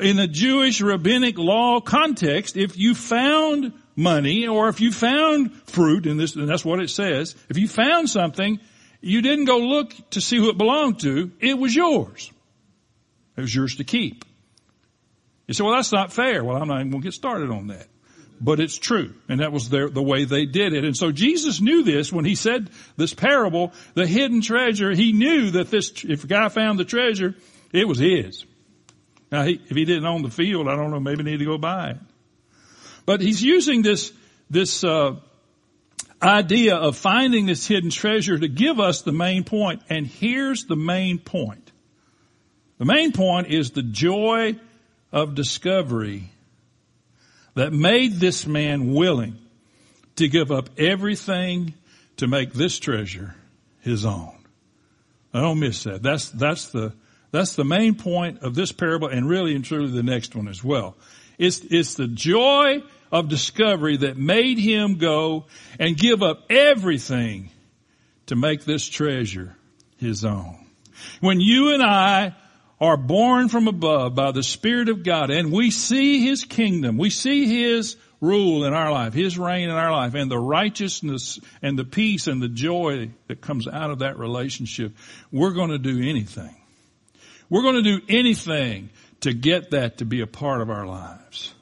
in 0.00 0.18
a 0.18 0.26
Jewish 0.26 0.80
rabbinic 0.80 1.38
law 1.38 1.80
context, 1.80 2.56
if 2.56 2.76
you 2.76 2.94
found 2.94 3.72
money 3.96 4.48
or 4.48 4.68
if 4.68 4.80
you 4.80 4.90
found 4.90 5.52
fruit 5.66 6.06
in 6.06 6.16
this, 6.16 6.34
and 6.36 6.48
that's 6.48 6.64
what 6.64 6.80
it 6.80 6.90
says, 6.90 7.36
if 7.48 7.58
you 7.58 7.68
found 7.68 8.10
something, 8.10 8.58
you 9.00 9.22
didn't 9.22 9.44
go 9.44 9.58
look 9.58 9.94
to 10.10 10.20
see 10.20 10.36
who 10.36 10.48
it 10.50 10.58
belonged 10.58 11.00
to, 11.00 11.30
it 11.40 11.58
was 11.58 11.74
yours. 11.74 12.32
It 13.36 13.42
was 13.42 13.54
yours 13.54 13.76
to 13.76 13.84
keep. 13.84 14.24
You 15.46 15.54
say, 15.54 15.62
well, 15.62 15.74
that's 15.74 15.92
not 15.92 16.12
fair. 16.12 16.42
Well, 16.42 16.56
I'm 16.56 16.68
not 16.68 16.80
even 16.80 16.90
going 16.90 17.02
to 17.02 17.06
get 17.06 17.14
started 17.14 17.50
on 17.50 17.66
that. 17.68 17.86
But 18.40 18.60
it's 18.60 18.78
true. 18.78 19.14
And 19.28 19.40
that 19.40 19.52
was 19.52 19.68
their, 19.68 19.88
the 19.88 20.02
way 20.02 20.24
they 20.24 20.44
did 20.46 20.72
it. 20.72 20.84
And 20.84 20.96
so 20.96 21.12
Jesus 21.12 21.60
knew 21.60 21.82
this 21.82 22.12
when 22.12 22.24
he 22.24 22.34
said 22.34 22.68
this 22.96 23.14
parable, 23.14 23.72
the 23.94 24.06
hidden 24.06 24.40
treasure. 24.40 24.90
He 24.90 25.12
knew 25.12 25.52
that 25.52 25.70
this, 25.70 25.92
if 26.04 26.24
a 26.24 26.26
guy 26.26 26.48
found 26.48 26.78
the 26.78 26.84
treasure, 26.84 27.34
it 27.72 27.86
was 27.86 27.98
his. 27.98 28.44
Now, 29.30 29.44
he, 29.44 29.54
if 29.54 29.76
he 29.76 29.84
didn't 29.84 30.06
own 30.06 30.22
the 30.22 30.30
field, 30.30 30.68
I 30.68 30.76
don't 30.76 30.90
know, 30.90 31.00
maybe 31.00 31.22
need 31.22 31.38
to 31.38 31.44
go 31.44 31.58
buy 31.58 31.90
it. 31.90 31.96
But 33.06 33.20
he's 33.20 33.42
using 33.42 33.82
this, 33.82 34.12
this, 34.50 34.84
uh, 34.84 35.16
idea 36.24 36.76
of 36.76 36.96
finding 36.96 37.46
this 37.46 37.66
hidden 37.66 37.90
treasure 37.90 38.38
to 38.38 38.48
give 38.48 38.80
us 38.80 39.02
the 39.02 39.12
main 39.12 39.44
point. 39.44 39.82
And 39.88 40.06
here's 40.06 40.64
the 40.64 40.76
main 40.76 41.18
point. 41.18 41.70
The 42.78 42.84
main 42.84 43.12
point 43.12 43.48
is 43.48 43.70
the 43.70 43.82
joy 43.82 44.58
of 45.12 45.34
discovery 45.34 46.30
that 47.54 47.72
made 47.72 48.14
this 48.14 48.46
man 48.46 48.94
willing 48.94 49.38
to 50.16 50.28
give 50.28 50.50
up 50.50 50.70
everything 50.78 51.74
to 52.16 52.26
make 52.26 52.52
this 52.52 52.78
treasure 52.78 53.34
his 53.80 54.04
own. 54.04 54.32
I 55.32 55.40
don't 55.40 55.58
miss 55.58 55.82
that. 55.84 56.02
That's, 56.02 56.30
that's 56.30 56.68
the, 56.68 56.92
that's 57.32 57.56
the 57.56 57.64
main 57.64 57.96
point 57.96 58.42
of 58.42 58.54
this 58.54 58.72
parable 58.72 59.08
and 59.08 59.28
really 59.28 59.54
and 59.54 59.64
truly 59.64 59.90
the 59.90 60.02
next 60.02 60.36
one 60.36 60.46
as 60.46 60.62
well. 60.62 60.96
It's, 61.38 61.60
it's 61.60 61.94
the 61.94 62.06
joy 62.06 62.82
of 63.10 63.28
discovery 63.28 63.96
that 63.98 64.16
made 64.16 64.58
him 64.58 64.98
go 64.98 65.46
and 65.78 65.96
give 65.96 66.22
up 66.22 66.44
everything 66.50 67.50
to 68.26 68.36
make 68.36 68.64
this 68.64 68.88
treasure 68.88 69.56
his 69.96 70.24
own. 70.24 70.64
When 71.20 71.40
you 71.40 71.74
and 71.74 71.82
I 71.82 72.34
are 72.80 72.96
born 72.96 73.48
from 73.48 73.68
above 73.68 74.14
by 74.14 74.32
the 74.32 74.42
Spirit 74.42 74.88
of 74.88 75.02
God 75.02 75.30
and 75.30 75.52
we 75.52 75.70
see 75.70 76.26
His 76.26 76.44
kingdom, 76.44 76.98
we 76.98 77.10
see 77.10 77.46
His 77.46 77.96
rule 78.20 78.64
in 78.64 78.72
our 78.72 78.90
life, 78.90 79.14
His 79.14 79.38
reign 79.38 79.68
in 79.68 79.76
our 79.76 79.92
life, 79.92 80.14
and 80.14 80.30
the 80.30 80.38
righteousness 80.38 81.38
and 81.62 81.78
the 81.78 81.84
peace 81.84 82.26
and 82.26 82.42
the 82.42 82.48
joy 82.48 83.10
that 83.28 83.40
comes 83.40 83.68
out 83.68 83.90
of 83.90 84.00
that 84.00 84.18
relationship, 84.18 84.92
we're 85.30 85.52
going 85.52 85.70
to 85.70 85.78
do 85.78 86.08
anything. 86.08 86.54
We're 87.50 87.62
going 87.62 87.82
to 87.82 87.98
do 87.98 88.04
anything 88.08 88.90
to 89.20 89.32
get 89.32 89.70
that 89.70 89.98
to 89.98 90.04
be 90.04 90.20
a 90.20 90.26
part 90.26 90.60
of 90.60 90.70
our 90.70 90.86
lives. 90.86 91.54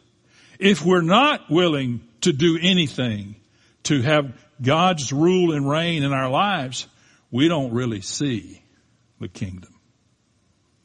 If 0.59 0.85
we're 0.85 1.02
not 1.02 1.50
willing 1.50 2.00
to 2.23 2.33
do 2.33 2.59
anything 2.61 3.37
to 3.85 4.00
have 4.02 4.33
God's 4.61 5.12
rule 5.12 5.52
and 5.52 5.69
reign 5.69 6.04
in 6.04 6.12
our 6.12 6.31
lives, 6.31 6.87
we 7.31 7.49
don't 7.49 7.73
really 7.73 8.00
see 8.00 8.62
the 9.21 9.28
kingdom. 9.28 9.72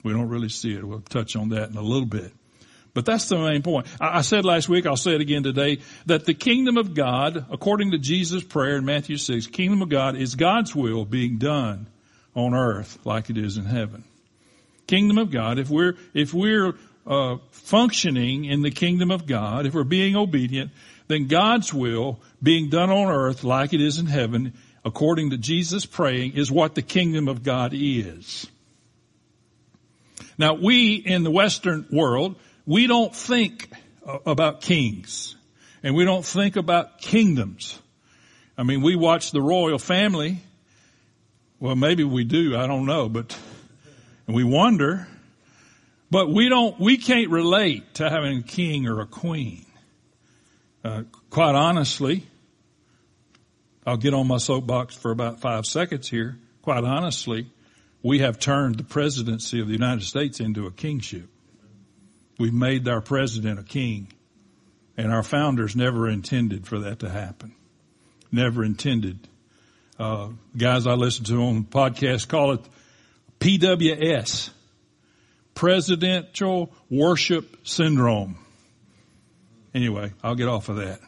We 0.08 0.14
don't 0.14 0.30
really 0.30 0.50
see 0.50 0.74
it. 0.74 0.84
We'll 0.84 1.02
touch 1.02 1.36
on 1.36 1.50
that 1.50 1.70
in 1.70 1.78
a 1.78 1.82
little 1.82 2.08
bit. 2.08 2.32
But 2.94 3.06
that's 3.06 3.30
the 3.30 3.38
main 3.38 3.62
point. 3.62 3.86
I 4.02 4.22
said 4.22 4.44
last 4.44 4.70
week, 4.70 4.88
I'll 4.88 4.98
say 4.98 5.14
it 5.14 5.22
again 5.22 5.44
today, 5.44 5.80
that 6.08 6.26
the 6.26 6.34
kingdom 6.34 6.78
of 6.78 6.96
God, 6.96 7.46
according 7.52 7.92
to 7.92 8.00
Jesus' 8.00 8.44
prayer 8.44 8.78
in 8.78 8.86
Matthew 8.86 9.18
6, 9.18 9.46
kingdom 9.48 9.84
of 9.84 9.90
God 9.90 10.16
is 10.16 10.34
God's 10.34 10.76
will 10.76 11.06
being 11.06 11.38
done 11.38 11.86
on 12.36 12.56
earth 12.56 12.98
like 13.06 13.30
it 13.30 13.38
is 13.38 13.58
in 13.58 13.66
heaven. 13.66 14.04
Kingdom 14.88 15.20
of 15.20 15.30
God, 15.30 15.60
if 15.60 15.70
we're, 15.70 15.94
if 16.16 16.34
we're, 16.34 16.74
uh, 17.06 17.38
functioning 17.52 18.46
in 18.46 18.62
the 18.62 18.72
kingdom 18.72 19.12
of 19.12 19.26
God, 19.26 19.66
if 19.66 19.74
we're 19.74 19.84
being 19.84 20.16
obedient, 20.16 20.72
then 21.08 21.28
God's 21.28 21.74
will 21.74 22.20
being 22.42 22.70
done 22.70 22.90
on 22.90 23.10
earth 23.10 23.44
like 23.44 23.74
it 23.74 23.82
is 23.82 23.98
in 23.98 24.08
heaven, 24.08 24.54
according 24.84 25.30
to 25.30 25.38
Jesus 25.38 25.86
praying, 25.86 26.34
is 26.34 26.52
what 26.52 26.76
the 26.76 26.82
kingdom 26.82 27.28
of 27.28 27.44
God 27.44 27.72
is. 27.74 28.48
Now 30.38 30.54
we 30.54 30.96
in 30.96 31.24
the 31.24 31.32
Western 31.32 31.88
world, 31.92 32.36
we 32.66 32.88
don't 32.88 33.16
think 33.16 33.70
about 34.26 34.62
kings 34.62 35.36
and 35.84 35.96
we 35.96 36.06
don't 36.06 36.26
think 36.26 36.56
about 36.56 37.00
kingdoms. 37.00 37.80
I 38.58 38.64
mean, 38.64 38.82
we 38.82 38.96
watch 38.96 39.32
the 39.32 39.42
royal 39.42 39.80
family. 39.80 40.40
Well, 41.60 41.76
maybe 41.76 42.04
we 42.04 42.24
do. 42.24 42.56
I 42.56 42.68
don't 42.68 42.86
know, 42.86 43.10
but 43.10 43.38
we 44.28 44.44
wonder, 44.44 45.08
but 46.12 46.30
we 46.30 46.50
don't, 46.50 46.80
we 46.80 46.98
can't 46.98 47.30
relate 47.30 47.96
to 47.96 48.10
having 48.10 48.40
a 48.40 48.44
king 48.44 48.88
or 48.88 49.00
a 49.00 49.06
queen. 49.06 49.66
Uh, 50.84 51.04
quite 51.30 51.56
honestly, 51.56 52.26
I'll 53.86 53.98
get 53.98 54.14
on 54.14 54.28
my 54.28 54.38
soapbox 54.38 54.96
for 54.96 55.12
about 55.12 55.40
five 55.40 55.66
seconds 55.66 56.10
here. 56.10 56.38
Quite 56.62 56.84
honestly, 56.84 57.48
we 58.04 58.20
have 58.20 58.40
turned 58.40 58.76
the 58.76 58.84
presidency 58.84 59.60
of 59.60 59.68
the 59.68 59.74
United 59.74 60.04
States 60.04 60.40
into 60.40 60.68
a 60.68 60.72
kingship. 60.72 61.30
We've 62.40 62.54
made 62.54 62.88
our 62.88 63.02
president 63.02 63.60
a 63.60 63.64
king. 63.64 64.14
And 64.98 65.12
our 65.12 65.24
founders 65.24 65.76
never 65.76 66.10
intended 66.10 66.66
for 66.66 66.80
that 66.80 67.00
to 67.00 67.10
happen. 67.10 67.54
Never 68.32 68.64
intended. 68.64 69.28
Uh, 70.00 70.30
guys 70.56 70.88
I 70.88 70.94
listen 70.94 71.24
to 71.26 71.44
on 71.44 71.66
podcasts 71.66 72.28
call 72.28 72.54
it 72.54 72.62
PWS. 73.40 74.50
Presidential 75.54 76.72
Worship 76.90 77.58
Syndrome. 77.68 78.38
Anyway, 79.74 80.14
I'll 80.24 80.36
get 80.36 80.48
off 80.48 80.70
of 80.70 80.78
that. 80.78 81.00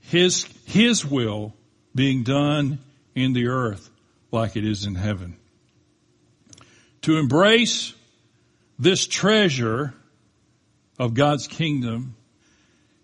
His, 0.00 0.44
His 0.64 1.04
will 1.04 1.54
being 1.94 2.22
done 2.22 2.78
in 3.14 3.32
the 3.32 3.48
earth 3.48 3.90
like 4.30 4.56
it 4.56 4.64
is 4.64 4.86
in 4.86 4.94
heaven. 4.94 5.36
To 7.02 7.18
embrace 7.18 7.94
this 8.78 9.06
treasure 9.06 9.94
of 10.98 11.14
God's 11.14 11.46
kingdom, 11.46 12.16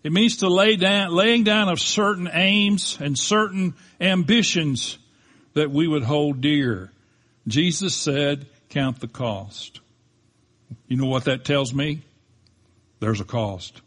it 0.03 0.11
means 0.13 0.37
to 0.37 0.47
lay 0.47 0.77
down, 0.77 1.11
laying 1.11 1.43
down 1.43 1.69
of 1.69 1.79
certain 1.79 2.29
aims 2.31 2.97
and 3.01 3.17
certain 3.17 3.75
ambitions 3.99 4.97
that 5.53 5.71
we 5.71 5.87
would 5.87 6.03
hold 6.03 6.41
dear. 6.41 6.91
Jesus 7.47 7.95
said, 7.95 8.45
count 8.69 8.99
the 9.01 9.07
cost. 9.07 9.81
You 10.87 10.97
know 10.97 11.07
what 11.07 11.25
that 11.25 11.43
tells 11.43 11.73
me? 11.73 12.01
There's 12.99 13.19
a 13.19 13.25
cost. 13.25 13.81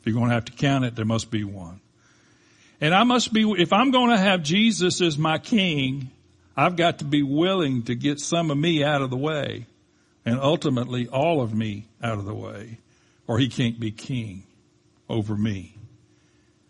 If 0.00 0.06
you're 0.06 0.14
going 0.14 0.28
to 0.28 0.34
have 0.34 0.44
to 0.46 0.52
count 0.52 0.84
it, 0.84 0.94
there 0.94 1.04
must 1.04 1.30
be 1.30 1.44
one. 1.44 1.80
And 2.80 2.94
I 2.94 3.04
must 3.04 3.32
be, 3.32 3.50
if 3.58 3.72
I'm 3.72 3.90
going 3.90 4.10
to 4.10 4.18
have 4.18 4.42
Jesus 4.42 5.00
as 5.00 5.16
my 5.16 5.38
king, 5.38 6.10
I've 6.56 6.76
got 6.76 6.98
to 6.98 7.04
be 7.04 7.22
willing 7.22 7.82
to 7.84 7.94
get 7.94 8.20
some 8.20 8.50
of 8.50 8.58
me 8.58 8.84
out 8.84 9.02
of 9.02 9.10
the 9.10 9.16
way 9.16 9.66
and 10.24 10.38
ultimately 10.38 11.08
all 11.08 11.42
of 11.42 11.52
me 11.54 11.88
out 12.02 12.18
of 12.18 12.24
the 12.24 12.34
way 12.34 12.78
or 13.26 13.38
he 13.38 13.48
can't 13.48 13.80
be 13.80 13.90
king 13.90 14.44
over 15.08 15.36
me. 15.36 15.76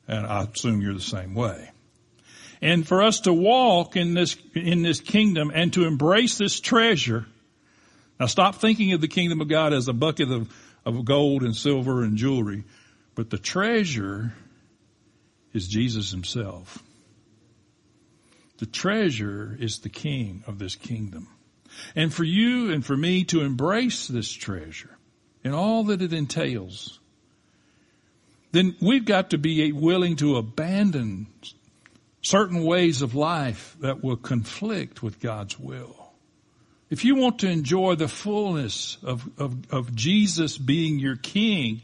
And 0.06 0.26
I 0.26 0.44
assume 0.44 0.80
you're 0.80 0.94
the 0.94 1.00
same 1.00 1.34
way. 1.34 1.70
And 2.60 2.86
for 2.86 3.02
us 3.02 3.20
to 3.20 3.32
walk 3.32 3.96
in 3.96 4.14
this, 4.14 4.36
in 4.54 4.82
this 4.82 5.00
kingdom 5.00 5.50
and 5.54 5.72
to 5.74 5.84
embrace 5.84 6.38
this 6.38 6.60
treasure, 6.60 7.26
now 8.18 8.26
stop 8.26 8.56
thinking 8.56 8.92
of 8.92 9.00
the 9.00 9.08
kingdom 9.08 9.40
of 9.40 9.48
God 9.48 9.72
as 9.72 9.88
a 9.88 9.92
bucket 9.92 10.30
of, 10.30 10.48
of 10.84 11.04
gold 11.04 11.42
and 11.42 11.54
silver 11.54 12.02
and 12.02 12.16
jewelry, 12.16 12.64
but 13.14 13.30
the 13.30 13.38
treasure 13.38 14.32
is 15.52 15.68
Jesus 15.68 16.10
himself. 16.10 16.82
The 18.58 18.66
treasure 18.66 19.56
is 19.58 19.78
the 19.78 19.88
king 19.88 20.44
of 20.46 20.58
this 20.58 20.76
kingdom. 20.76 21.28
And 21.96 22.12
for 22.12 22.24
you 22.24 22.72
and 22.72 22.84
for 22.84 22.96
me 22.96 23.24
to 23.24 23.42
embrace 23.42 24.06
this 24.06 24.30
treasure 24.30 24.96
and 25.42 25.54
all 25.54 25.84
that 25.84 26.02
it 26.02 26.12
entails, 26.12 27.00
then 28.52 28.76
we've 28.80 29.04
got 29.04 29.30
to 29.30 29.38
be 29.38 29.72
willing 29.72 30.16
to 30.16 30.36
abandon 30.36 31.26
certain 32.22 32.64
ways 32.64 33.02
of 33.02 33.14
life 33.14 33.76
that 33.80 34.02
will 34.02 34.16
conflict 34.16 35.02
with 35.02 35.20
God's 35.20 35.58
will. 35.58 36.12
If 36.90 37.04
you 37.04 37.16
want 37.16 37.40
to 37.40 37.50
enjoy 37.50 37.96
the 37.96 38.08
fullness 38.08 38.98
of, 39.02 39.28
of, 39.38 39.72
of 39.72 39.94
Jesus 39.94 40.56
being 40.56 41.00
your 41.00 41.16
king, 41.16 41.82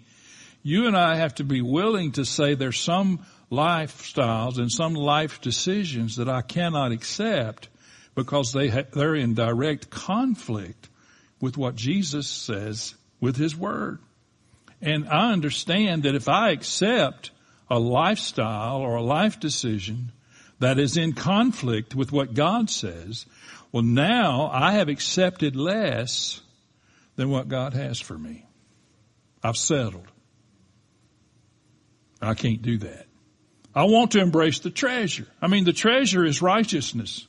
you 0.62 0.86
and 0.86 0.96
I 0.96 1.16
have 1.16 1.34
to 1.36 1.44
be 1.44 1.62
willing 1.62 2.12
to 2.12 2.24
say 2.24 2.54
there's 2.54 2.78
some 2.78 3.26
lifestyles 3.50 4.58
and 4.58 4.70
some 4.70 4.94
life 4.94 5.40
decisions 5.40 6.16
that 6.16 6.28
I 6.28 6.42
cannot 6.42 6.92
accept 6.92 7.68
because 8.14 8.52
they 8.52 8.68
ha- 8.68 8.84
they're 8.92 9.14
in 9.14 9.34
direct 9.34 9.90
conflict 9.90 10.88
with 11.40 11.56
what 11.56 11.74
Jesus 11.74 12.28
says 12.28 12.94
with 13.20 13.36
his 13.36 13.56
word. 13.56 13.98
And 14.80 15.08
I 15.08 15.32
understand 15.32 16.04
that 16.04 16.14
if 16.14 16.28
I 16.28 16.50
accept 16.50 17.30
a 17.68 17.78
lifestyle 17.78 18.78
or 18.78 18.96
a 18.96 19.02
life 19.02 19.40
decision 19.40 20.12
that 20.58 20.78
is 20.78 20.96
in 20.96 21.12
conflict 21.12 21.94
with 21.94 22.12
what 22.12 22.34
God 22.34 22.70
says, 22.70 23.26
well 23.72 23.82
now 23.82 24.50
I 24.52 24.72
have 24.72 24.88
accepted 24.88 25.56
less 25.56 26.40
than 27.16 27.30
what 27.30 27.48
God 27.48 27.74
has 27.74 28.00
for 28.00 28.18
me. 28.18 28.46
I've 29.42 29.56
settled. 29.56 30.06
I 32.22 32.34
can't 32.34 32.62
do 32.62 32.78
that. 32.78 33.06
I 33.74 33.84
want 33.84 34.12
to 34.12 34.20
embrace 34.20 34.58
the 34.60 34.70
treasure. 34.70 35.26
I 35.40 35.46
mean, 35.46 35.64
the 35.64 35.72
treasure 35.72 36.24
is 36.24 36.42
righteousness. 36.42 37.26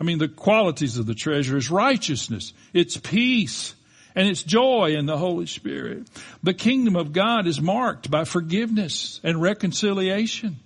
I 0.00 0.04
mean, 0.04 0.18
the 0.18 0.28
qualities 0.28 0.98
of 0.98 1.06
the 1.06 1.14
treasure 1.14 1.56
is 1.56 1.70
righteousness. 1.70 2.52
It's 2.72 2.96
peace 2.96 3.74
and 4.14 4.28
it's 4.28 4.42
joy 4.42 4.96
in 4.96 5.06
the 5.06 5.16
Holy 5.16 5.46
Spirit. 5.46 6.08
The 6.42 6.54
kingdom 6.54 6.96
of 6.96 7.12
God 7.12 7.46
is 7.46 7.60
marked 7.60 8.10
by 8.10 8.24
forgiveness 8.24 9.20
and 9.24 9.40
reconciliation. 9.40 10.56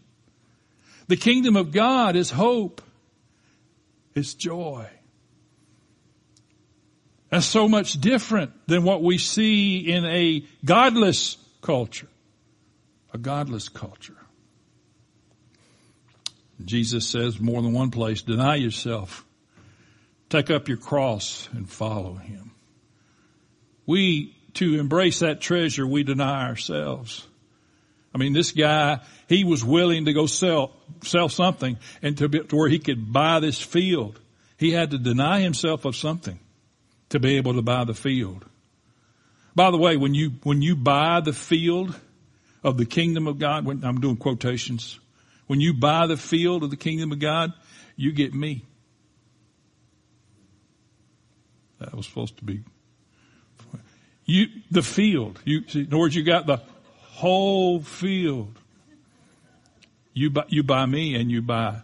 The 1.07 1.17
kingdom 1.17 1.57
of 1.57 1.73
God 1.73 2.17
is 2.17 2.31
hope. 2.31 2.83
It's 4.15 4.35
joy. 4.35 4.87
That's 7.31 7.47
so 7.47 7.69
much 7.69 8.01
different 8.01 8.53
than 8.67 8.85
what 8.85 9.03
we 9.03 9.17
see 9.17 9.79
in 9.79 10.05
a 10.05 10.45
godless 10.65 11.39
culture. 11.63 12.09
A 13.15 13.19
godless 13.19 13.69
culture. 13.69 14.17
Jesus 16.65 17.07
says 17.07 17.41
more 17.41 17.61
than 17.63 17.73
one 17.73 17.91
place, 17.91 18.23
deny 18.23 18.57
yourself, 18.57 19.25
take 20.29 20.51
up 20.51 20.69
your 20.69 20.77
cross 20.77 21.49
and 21.53 21.69
follow 21.69 22.15
him. 22.15 22.53
We, 23.87 24.37
to 24.55 24.79
embrace 24.79 25.21
that 25.21 25.41
treasure, 25.41 25.87
we 25.87 26.03
deny 26.03 26.49
ourselves. 26.49 27.27
I 28.15 28.19
mean, 28.19 28.33
this 28.33 28.53
guy, 28.53 29.01
he 29.29 29.45
was 29.45 29.65
willing 29.65 30.05
to 30.05 30.13
go 30.13 30.27
sell, 30.27 30.73
sell 31.03 31.29
something 31.29 31.79
and 32.03 32.17
to, 32.19 32.29
be, 32.29 32.41
to 32.41 32.57
where 32.57 32.69
he 32.69 32.79
could 32.79 33.13
buy 33.13 33.41
this 33.41 33.61
field. 33.61 34.21
He 34.59 34.71
had 34.71 34.91
to 34.91 34.99
deny 34.99 35.41
himself 35.41 35.85
of 35.85 35.97
something 35.97 36.39
to 37.09 37.19
be 37.19 37.37
able 37.37 37.55
to 37.55 37.63
buy 37.63 37.85
the 37.85 37.95
field. 37.95 38.45
By 39.55 39.71
the 39.71 39.79
way, 39.79 39.97
when 39.97 40.15
you, 40.15 40.33
when 40.43 40.63
you 40.63 40.77
buy 40.77 41.21
the 41.21 41.33
field 41.33 41.99
of 42.63 42.77
the 42.77 42.87
kingdom 42.87 43.27
of 43.27 43.39
God, 43.39 43.65
when 43.65 43.85
I'm 43.85 44.01
doing 44.01 44.17
quotations, 44.17 44.99
when 45.47 45.61
you 45.61 45.75
buy 45.75 46.07
the 46.07 46.17
field 46.17 46.63
of 46.63 46.71
the 46.71 46.77
kingdom 46.77 47.13
of 47.13 47.19
God, 47.19 47.53
you 47.97 48.13
get 48.13 48.33
me. 48.35 48.65
That 51.79 51.95
was 51.95 52.07
supposed 52.07 52.39
to 52.39 52.45
be 52.45 52.63
you 54.25 54.47
the 54.71 54.83
field. 54.83 55.41
You 55.45 55.63
in 55.75 55.87
other 55.89 55.99
words, 55.99 56.17
you 56.17 56.23
got 56.23 56.47
the 56.47 56.59
whole 56.99 57.81
field. 57.81 58.59
You 60.15 60.31
buy 60.31 60.45
you 60.49 60.63
buy 60.63 60.87
me 60.87 61.15
and 61.15 61.31
you 61.31 61.43
buy 61.43 61.83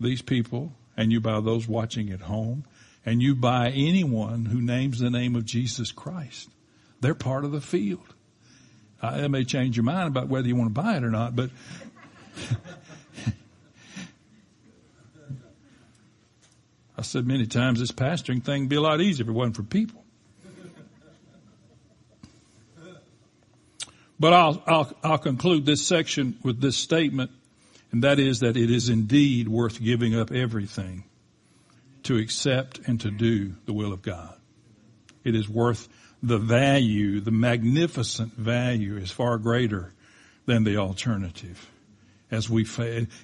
these 0.00 0.22
people 0.22 0.72
and 0.96 1.12
you 1.12 1.20
buy 1.20 1.40
those 1.40 1.68
watching 1.68 2.10
at 2.10 2.20
home 2.20 2.64
and 3.04 3.22
you 3.22 3.34
buy 3.34 3.70
anyone 3.70 4.46
who 4.46 4.60
names 4.60 4.98
the 4.98 5.10
name 5.10 5.36
of 5.36 5.44
Jesus 5.44 5.92
Christ. 5.92 6.48
They're 7.00 7.14
part 7.14 7.44
of 7.44 7.52
the 7.52 7.60
field. 7.60 8.14
Uh, 9.00 9.16
that 9.16 9.28
may 9.28 9.44
change 9.44 9.76
your 9.76 9.84
mind 9.84 10.08
about 10.08 10.26
whether 10.26 10.48
you 10.48 10.56
want 10.56 10.74
to 10.74 10.82
buy 10.82 10.96
it 10.96 11.04
or 11.04 11.10
not, 11.10 11.36
but 11.36 11.50
I 16.96 17.02
said 17.02 17.26
many 17.26 17.46
times 17.46 17.80
this 17.80 17.92
pastoring 17.92 18.42
thing 18.42 18.62
would 18.62 18.68
be 18.68 18.76
a 18.76 18.80
lot 18.80 19.00
easier 19.00 19.24
if 19.24 19.28
it 19.28 19.32
wasn't 19.32 19.56
for 19.56 19.62
people. 19.62 20.04
But 24.20 24.32
I'll, 24.32 24.62
I'll, 24.66 24.92
I'll 25.04 25.18
conclude 25.18 25.64
this 25.64 25.86
section 25.86 26.38
with 26.42 26.60
this 26.60 26.76
statement, 26.76 27.30
and 27.92 28.02
that 28.02 28.18
is 28.18 28.40
that 28.40 28.56
it 28.56 28.70
is 28.70 28.88
indeed 28.88 29.48
worth 29.48 29.80
giving 29.80 30.18
up 30.18 30.32
everything 30.32 31.04
to 32.04 32.16
accept 32.16 32.80
and 32.86 33.00
to 33.00 33.10
do 33.10 33.54
the 33.66 33.72
will 33.72 33.92
of 33.92 34.02
God. 34.02 34.34
It 35.22 35.36
is 35.36 35.48
worth 35.48 35.88
the 36.22 36.38
value, 36.38 37.20
the 37.20 37.30
magnificent 37.30 38.32
value 38.32 38.96
is 38.96 39.10
far 39.10 39.38
greater 39.38 39.92
than 40.46 40.64
the 40.64 40.78
alternative. 40.78 41.70
As 42.30 42.50
we, 42.50 42.66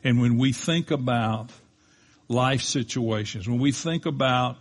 and 0.03 0.21
when 0.21 0.39
we 0.39 0.53
think 0.53 0.91
about 0.91 1.51
life 2.29 2.63
situations, 2.63 3.47
when 3.49 3.59
we 3.59 3.71
think 3.73 4.07
about 4.07 4.57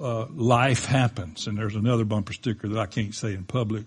uh, 0.00 0.26
life 0.30 0.84
happens, 0.84 1.46
and 1.46 1.58
there's 1.58 1.74
another 1.74 2.04
bumper 2.04 2.32
sticker 2.32 2.68
that 2.68 2.78
I 2.78 2.86
can't 2.86 3.14
say 3.14 3.34
in 3.34 3.44
public. 3.44 3.84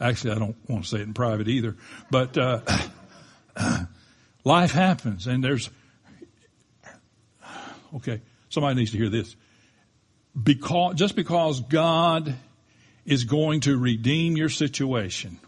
Actually, 0.00 0.32
I 0.32 0.38
don't 0.40 0.56
want 0.68 0.84
to 0.84 0.90
say 0.90 0.98
it 0.98 1.02
in 1.02 1.14
private 1.14 1.48
either. 1.48 1.76
But 2.10 2.36
uh, 2.36 2.60
life 4.44 4.72
happens, 4.72 5.26
and 5.26 5.42
there's 5.44 5.70
okay. 7.96 8.20
Somebody 8.48 8.76
needs 8.76 8.92
to 8.92 8.98
hear 8.98 9.08
this. 9.08 9.34
Because 10.40 10.96
just 10.96 11.14
because 11.14 11.60
God 11.60 12.34
is 13.04 13.24
going 13.24 13.60
to 13.60 13.76
redeem 13.76 14.36
your 14.36 14.48
situation, 14.48 15.38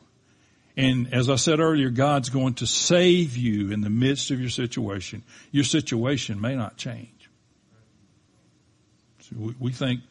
and 0.77 1.13
as 1.15 1.31
I 1.31 1.37
said 1.37 1.59
earlier, 1.59 1.89
God's 1.89 2.29
going 2.29 2.55
to 2.55 2.67
save 2.67 3.37
you 3.37 3.73
in 3.73 3.81
the 3.81 3.91
midst 3.91 4.31
of 4.31 4.41
your 4.41 4.51
situation. 4.51 5.23
Your 5.51 5.65
situation 5.65 6.41
may 6.41 6.55
not 6.55 6.77
change. 6.77 7.31
So 9.21 9.37
we, 9.39 9.55
we 9.59 9.73
think, 9.73 10.03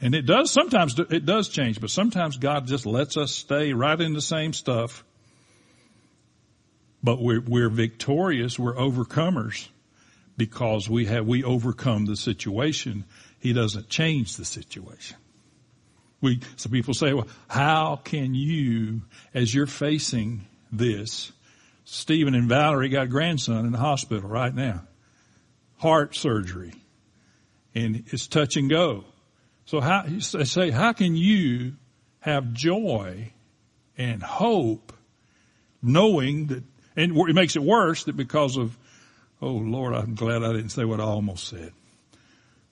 and 0.00 0.14
it 0.14 0.22
does 0.22 0.52
sometimes, 0.52 0.96
it 0.98 1.26
does 1.26 1.48
change, 1.48 1.80
but 1.80 1.90
sometimes 1.90 2.36
God 2.36 2.66
just 2.66 2.86
lets 2.86 3.16
us 3.16 3.32
stay 3.32 3.72
right 3.72 4.00
in 4.00 4.12
the 4.12 4.22
same 4.22 4.52
stuff. 4.52 5.04
But 7.02 7.20
we're, 7.20 7.40
we're 7.40 7.68
victorious, 7.68 8.58
we're 8.58 8.74
overcomers 8.74 9.68
because 10.36 10.88
we 10.88 11.06
have, 11.06 11.26
we 11.26 11.42
overcome 11.42 12.06
the 12.06 12.16
situation. 12.16 13.04
He 13.40 13.52
doesn't 13.52 13.88
change 13.88 14.36
the 14.36 14.44
situation. 14.44 15.16
We, 16.20 16.40
some 16.56 16.72
people 16.72 16.94
say, 16.94 17.12
well, 17.12 17.28
how 17.46 18.00
can 18.02 18.34
you, 18.34 19.02
as 19.34 19.54
you're 19.54 19.66
facing 19.66 20.46
this, 20.72 21.32
Stephen 21.84 22.34
and 22.34 22.48
Valerie 22.48 22.88
got 22.88 23.04
a 23.04 23.08
grandson 23.08 23.64
in 23.64 23.72
the 23.72 23.78
hospital 23.78 24.28
right 24.28 24.54
now. 24.54 24.82
Heart 25.78 26.16
surgery 26.16 26.74
and 27.74 28.04
it's 28.08 28.26
touch 28.26 28.56
and 28.56 28.68
go. 28.68 29.04
So 29.64 29.80
how, 29.80 30.02
they 30.06 30.20
say, 30.20 30.70
how 30.70 30.92
can 30.92 31.14
you 31.14 31.74
have 32.20 32.52
joy 32.52 33.32
and 33.96 34.22
hope 34.22 34.92
knowing 35.82 36.46
that, 36.46 36.62
and 36.96 37.16
it 37.16 37.34
makes 37.34 37.56
it 37.56 37.62
worse 37.62 38.04
that 38.04 38.16
because 38.16 38.56
of, 38.56 38.76
oh 39.40 39.52
Lord, 39.52 39.94
I'm 39.94 40.14
glad 40.14 40.42
I 40.42 40.52
didn't 40.52 40.70
say 40.70 40.84
what 40.84 41.00
I 41.00 41.04
almost 41.04 41.48
said. 41.48 41.72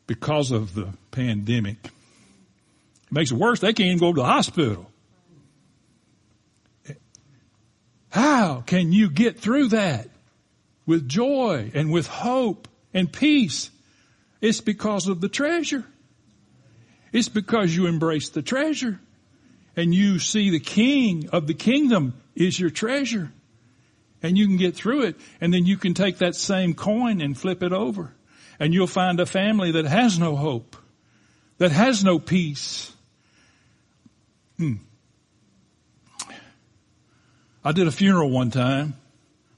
Because 0.07 0.51
of 0.51 0.75
the 0.75 0.89
pandemic. 1.11 1.91
Makes 3.17 3.33
it 3.33 3.39
worse. 3.39 3.61
They 3.61 3.73
can't 3.73 3.87
even 3.87 3.99
go 3.99 4.13
to 4.13 4.21
the 4.21 4.27
hospital. 4.27 4.91
How 8.11 8.61
can 8.61 8.93
you 8.93 9.11
get 9.11 9.41
through 9.41 9.69
that 9.69 10.09
with 10.85 11.09
joy 11.09 11.71
and 11.75 11.91
with 11.91 12.07
hope 12.07 12.69
and 12.95 13.13
peace 13.13 13.71
it's 14.41 14.61
because 14.61 15.09
of 15.09 15.21
the 15.21 15.29
treasure. 15.29 15.85
It's 17.13 17.29
because 17.29 17.75
you 17.75 17.87
embrace 17.87 18.29
the 18.29 18.43
treasure 18.43 19.01
and 19.75 19.95
you 19.95 20.19
see 20.19 20.51
the 20.51 20.61
king 20.61 21.29
of 21.31 21.47
the 21.47 21.55
kingdom 21.55 22.21
is 22.35 22.61
your 22.61 22.71
treasure 22.71 23.33
and 24.23 24.37
you 24.37 24.47
can 24.47 24.57
get 24.57 24.77
through 24.77 25.03
it 25.03 25.17
and 25.41 25.55
then 25.55 25.65
you 25.65 25.79
can 25.79 25.95
take 25.95 26.19
that 26.19 26.35
same 26.35 26.75
coin 26.75 27.21
and 27.21 27.37
flip 27.37 27.63
it 27.63 27.73
over 27.73 28.15
and 28.61 28.75
you'll 28.75 28.87
find 28.87 29.21
a 29.21 29.27
family 29.27 29.73
that 29.73 29.87
has 29.87 30.19
no 30.19 30.37
hope, 30.37 30.77
that 31.59 31.73
has 31.73 32.05
no 32.05 32.19
peace. 32.19 32.93
Hmm. 34.59 34.75
I 37.65 37.73
did 37.73 37.87
a 37.87 37.91
funeral 37.91 38.31
one 38.31 38.51
time. 38.51 38.95
I'm 38.95 38.95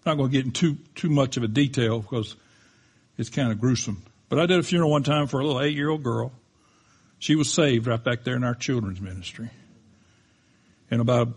not 0.06 0.14
going 0.16 0.30
to 0.30 0.32
get 0.32 0.46
into 0.46 0.74
too, 0.74 0.82
too 0.94 1.10
much 1.10 1.36
of 1.36 1.42
a 1.42 1.48
detail 1.48 2.00
because 2.00 2.36
it's 3.16 3.28
kind 3.28 3.52
of 3.52 3.60
gruesome. 3.60 4.02
But 4.28 4.38
I 4.38 4.46
did 4.46 4.58
a 4.58 4.62
funeral 4.62 4.90
one 4.90 5.02
time 5.02 5.26
for 5.26 5.40
a 5.40 5.44
little 5.46 5.60
eight 5.60 5.74
year 5.74 5.90
old 5.90 6.02
girl. 6.02 6.32
She 7.18 7.34
was 7.34 7.52
saved 7.52 7.86
right 7.86 8.02
back 8.02 8.24
there 8.24 8.36
in 8.36 8.44
our 8.44 8.54
children's 8.54 9.00
ministry. 9.00 9.50
And 10.90 11.00
about 11.00 11.28
a 11.28 11.32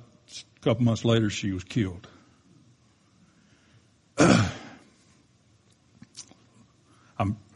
couple 0.61 0.85
months 0.85 1.03
later, 1.03 1.29
she 1.29 1.51
was 1.51 1.63
killed. 1.63 2.07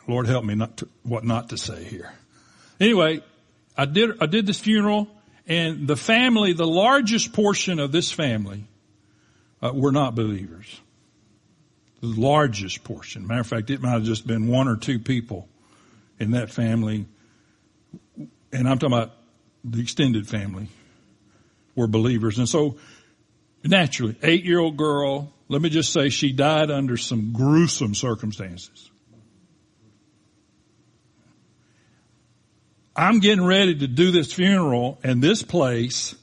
Lord 0.07 0.27
help 0.27 0.45
me 0.45 0.55
not 0.55 0.77
to, 0.77 0.87
what 1.03 1.23
not 1.23 1.49
to 1.49 1.57
say 1.57 1.83
here. 1.83 2.13
Anyway, 2.79 3.23
I 3.77 3.85
did, 3.85 4.21
I 4.21 4.27
did 4.27 4.45
this 4.45 4.59
funeral 4.59 5.07
and 5.47 5.87
the 5.87 5.95
family, 5.95 6.53
the 6.53 6.67
largest 6.67 7.33
portion 7.33 7.79
of 7.79 7.91
this 7.91 8.11
family, 8.11 8.65
uh, 9.61 9.71
were 9.73 9.91
not 9.91 10.15
believers 10.15 10.81
the 12.13 12.21
largest 12.21 12.83
portion. 12.83 13.27
Matter 13.27 13.41
of 13.41 13.47
fact, 13.47 13.69
it 13.69 13.81
might 13.81 13.91
have 13.91 14.03
just 14.03 14.27
been 14.27 14.47
one 14.47 14.67
or 14.67 14.75
two 14.75 14.99
people 14.99 15.47
in 16.19 16.31
that 16.31 16.51
family. 16.51 17.05
And 18.51 18.67
I'm 18.67 18.79
talking 18.79 18.95
about 18.95 19.13
the 19.63 19.81
extended 19.81 20.27
family 20.27 20.67
were 21.75 21.87
believers. 21.87 22.37
And 22.37 22.47
so 22.47 22.77
naturally, 23.63 24.15
eight 24.23 24.45
year 24.45 24.59
old 24.59 24.77
girl, 24.77 25.33
let 25.47 25.61
me 25.61 25.69
just 25.69 25.91
say 25.91 26.09
she 26.09 26.31
died 26.31 26.71
under 26.71 26.97
some 26.97 27.33
gruesome 27.33 27.95
circumstances. 27.95 28.89
I'm 32.95 33.19
getting 33.19 33.45
ready 33.45 33.75
to 33.75 33.87
do 33.87 34.11
this 34.11 34.31
funeral 34.31 34.99
and 35.03 35.21
this 35.21 35.43
place 35.43 36.15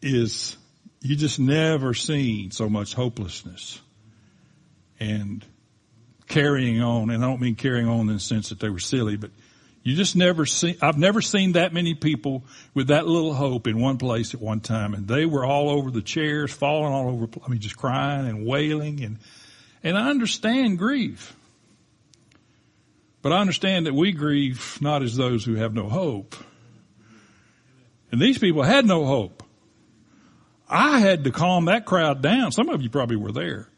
is, 0.00 0.56
you 1.00 1.14
just 1.14 1.38
never 1.38 1.92
seen 1.92 2.50
so 2.50 2.68
much 2.68 2.94
hopelessness 2.94 3.80
and 4.98 5.44
carrying 6.26 6.80
on. 6.82 7.10
And 7.10 7.22
I 7.22 7.26
don't 7.28 7.40
mean 7.40 7.54
carrying 7.54 7.88
on 7.88 8.00
in 8.00 8.14
the 8.14 8.20
sense 8.20 8.48
that 8.48 8.60
they 8.60 8.70
were 8.70 8.78
silly, 8.78 9.16
but 9.16 9.30
you 9.82 9.94
just 9.94 10.16
never 10.16 10.46
see, 10.46 10.76
I've 10.80 10.98
never 10.98 11.20
seen 11.20 11.52
that 11.52 11.72
many 11.72 11.94
people 11.94 12.44
with 12.74 12.88
that 12.88 13.06
little 13.06 13.34
hope 13.34 13.66
in 13.66 13.80
one 13.80 13.98
place 13.98 14.34
at 14.34 14.40
one 14.40 14.60
time. 14.60 14.94
And 14.94 15.06
they 15.06 15.26
were 15.26 15.44
all 15.44 15.70
over 15.70 15.90
the 15.90 16.02
chairs, 16.02 16.52
falling 16.52 16.92
all 16.92 17.08
over, 17.08 17.28
I 17.44 17.48
mean, 17.48 17.60
just 17.60 17.76
crying 17.76 18.26
and 18.26 18.46
wailing. 18.46 19.02
And, 19.02 19.18
and 19.82 19.96
I 19.98 20.08
understand 20.08 20.78
grief. 20.78 21.34
But 23.28 23.36
I 23.36 23.40
understand 23.42 23.84
that 23.84 23.94
we 23.94 24.12
grieve 24.12 24.78
not 24.80 25.02
as 25.02 25.14
those 25.14 25.44
who 25.44 25.56
have 25.56 25.74
no 25.74 25.90
hope. 25.90 26.34
And 28.10 28.18
these 28.18 28.38
people 28.38 28.62
had 28.62 28.86
no 28.86 29.04
hope. 29.04 29.42
I 30.66 31.00
had 31.00 31.24
to 31.24 31.30
calm 31.30 31.66
that 31.66 31.84
crowd 31.84 32.22
down. 32.22 32.52
Some 32.52 32.70
of 32.70 32.80
you 32.80 32.88
probably 32.88 33.16
were 33.16 33.32
there. 33.32 33.68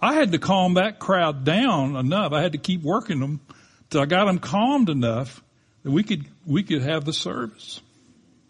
I 0.00 0.14
had 0.14 0.30
to 0.30 0.38
calm 0.38 0.74
that 0.74 1.00
crowd 1.00 1.42
down 1.42 1.96
enough. 1.96 2.32
I 2.32 2.40
had 2.40 2.52
to 2.52 2.58
keep 2.58 2.82
working 2.82 3.18
them 3.18 3.40
till 3.90 4.00
I 4.00 4.06
got 4.06 4.26
them 4.26 4.38
calmed 4.38 4.88
enough 4.88 5.42
that 5.82 5.90
we 5.90 6.04
could, 6.04 6.26
we 6.46 6.62
could 6.62 6.82
have 6.82 7.04
the 7.04 7.12
service 7.12 7.80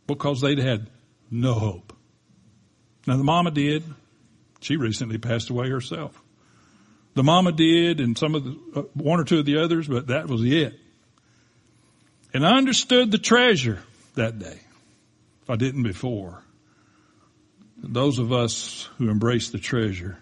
because 0.07 0.43
they'd 0.43 0.59
had 0.59 0.91
no 1.31 1.55
hope. 1.55 1.97
Now 3.07 3.17
the 3.17 3.25
mama 3.25 3.51
did. 3.51 3.83
She 4.61 4.77
recently 4.77 5.17
passed 5.17 5.49
away 5.49 5.71
herself. 5.71 6.23
The 7.15 7.23
mama 7.23 7.53
did 7.53 8.01
and 8.01 8.17
some 8.17 8.35
of 8.35 8.45
the, 8.45 8.59
uh, 8.75 8.83
one 8.95 9.21
or 9.21 9.25
two 9.25 9.41
of 9.41 9.45
the 9.45 9.59
others, 9.59 9.89
but 9.89 10.09
that 10.09 10.29
was 10.29 10.43
it. 10.45 10.79
And 12.33 12.47
I 12.47 12.57
understood 12.57 13.11
the 13.11 13.19
treasure 13.19 13.81
that 14.15 14.39
day. 14.39 14.61
If 15.43 15.51
I 15.51 15.57
didn't 15.57 15.83
before. 15.83 16.43
Those 17.77 18.19
of 18.19 18.33
us 18.33 18.89
who 18.99 19.09
embrace 19.09 19.51
the 19.51 19.59
treasure 19.59 20.19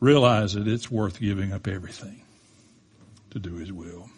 realize 0.00 0.54
that 0.54 0.68
it's 0.68 0.90
worth 0.90 1.20
giving 1.20 1.52
up 1.52 1.66
everything 1.66 2.22
to 3.30 3.38
do 3.38 3.56
His 3.56 3.72
will. 3.72 4.08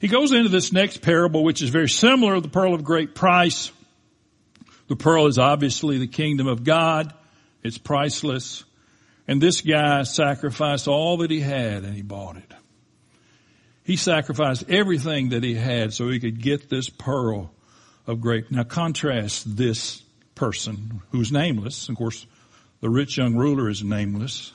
He 0.00 0.08
goes 0.08 0.32
into 0.32 0.48
this 0.48 0.72
next 0.72 1.02
parable, 1.02 1.44
which 1.44 1.62
is 1.62 1.70
very 1.70 1.88
similar 1.88 2.34
to 2.34 2.40
the 2.40 2.48
pearl 2.48 2.74
of 2.74 2.84
great 2.84 3.14
price. 3.14 3.70
The 4.88 4.96
pearl 4.96 5.26
is 5.26 5.38
obviously 5.38 5.98
the 5.98 6.06
kingdom 6.06 6.46
of 6.46 6.64
God. 6.64 7.12
It's 7.62 7.78
priceless. 7.78 8.64
And 9.28 9.40
this 9.40 9.60
guy 9.60 10.04
sacrificed 10.04 10.86
all 10.86 11.18
that 11.18 11.30
he 11.30 11.40
had 11.40 11.84
and 11.84 11.94
he 11.94 12.02
bought 12.02 12.36
it. 12.36 12.52
He 13.82 13.96
sacrificed 13.96 14.68
everything 14.68 15.30
that 15.30 15.42
he 15.42 15.54
had 15.54 15.92
so 15.92 16.08
he 16.08 16.20
could 16.20 16.42
get 16.42 16.68
this 16.68 16.88
pearl 16.88 17.52
of 18.06 18.20
great. 18.20 18.50
Now 18.50 18.64
contrast 18.64 19.56
this 19.56 20.02
person 20.34 21.02
who's 21.10 21.32
nameless. 21.32 21.88
Of 21.88 21.96
course, 21.96 22.26
the 22.80 22.90
rich 22.90 23.16
young 23.16 23.36
ruler 23.36 23.68
is 23.68 23.82
nameless. 23.82 24.52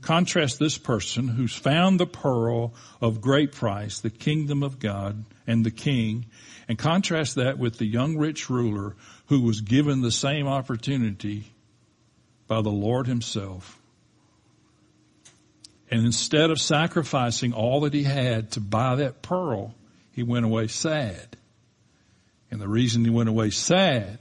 Contrast 0.00 0.58
this 0.58 0.78
person 0.78 1.28
who's 1.28 1.54
found 1.54 1.98
the 1.98 2.06
pearl 2.06 2.74
of 3.00 3.20
great 3.20 3.52
price, 3.52 4.00
the 4.00 4.10
kingdom 4.10 4.62
of 4.62 4.80
God 4.80 5.24
and 5.46 5.64
the 5.64 5.70
king, 5.70 6.26
and 6.68 6.76
contrast 6.76 7.36
that 7.36 7.58
with 7.58 7.78
the 7.78 7.86
young 7.86 8.16
rich 8.16 8.50
ruler 8.50 8.96
who 9.26 9.40
was 9.40 9.60
given 9.60 10.00
the 10.00 10.12
same 10.12 10.48
opportunity 10.48 11.52
by 12.48 12.62
the 12.62 12.70
Lord 12.70 13.06
himself. 13.06 13.80
And 15.92 16.06
instead 16.06 16.50
of 16.50 16.58
sacrificing 16.58 17.52
all 17.52 17.80
that 17.80 17.92
he 17.92 18.02
had 18.02 18.52
to 18.52 18.60
buy 18.60 18.94
that 18.96 19.20
pearl, 19.20 19.74
he 20.12 20.22
went 20.22 20.46
away 20.46 20.68
sad. 20.68 21.36
And 22.50 22.58
the 22.58 22.66
reason 22.66 23.04
he 23.04 23.10
went 23.10 23.28
away 23.28 23.50
sad 23.50 24.18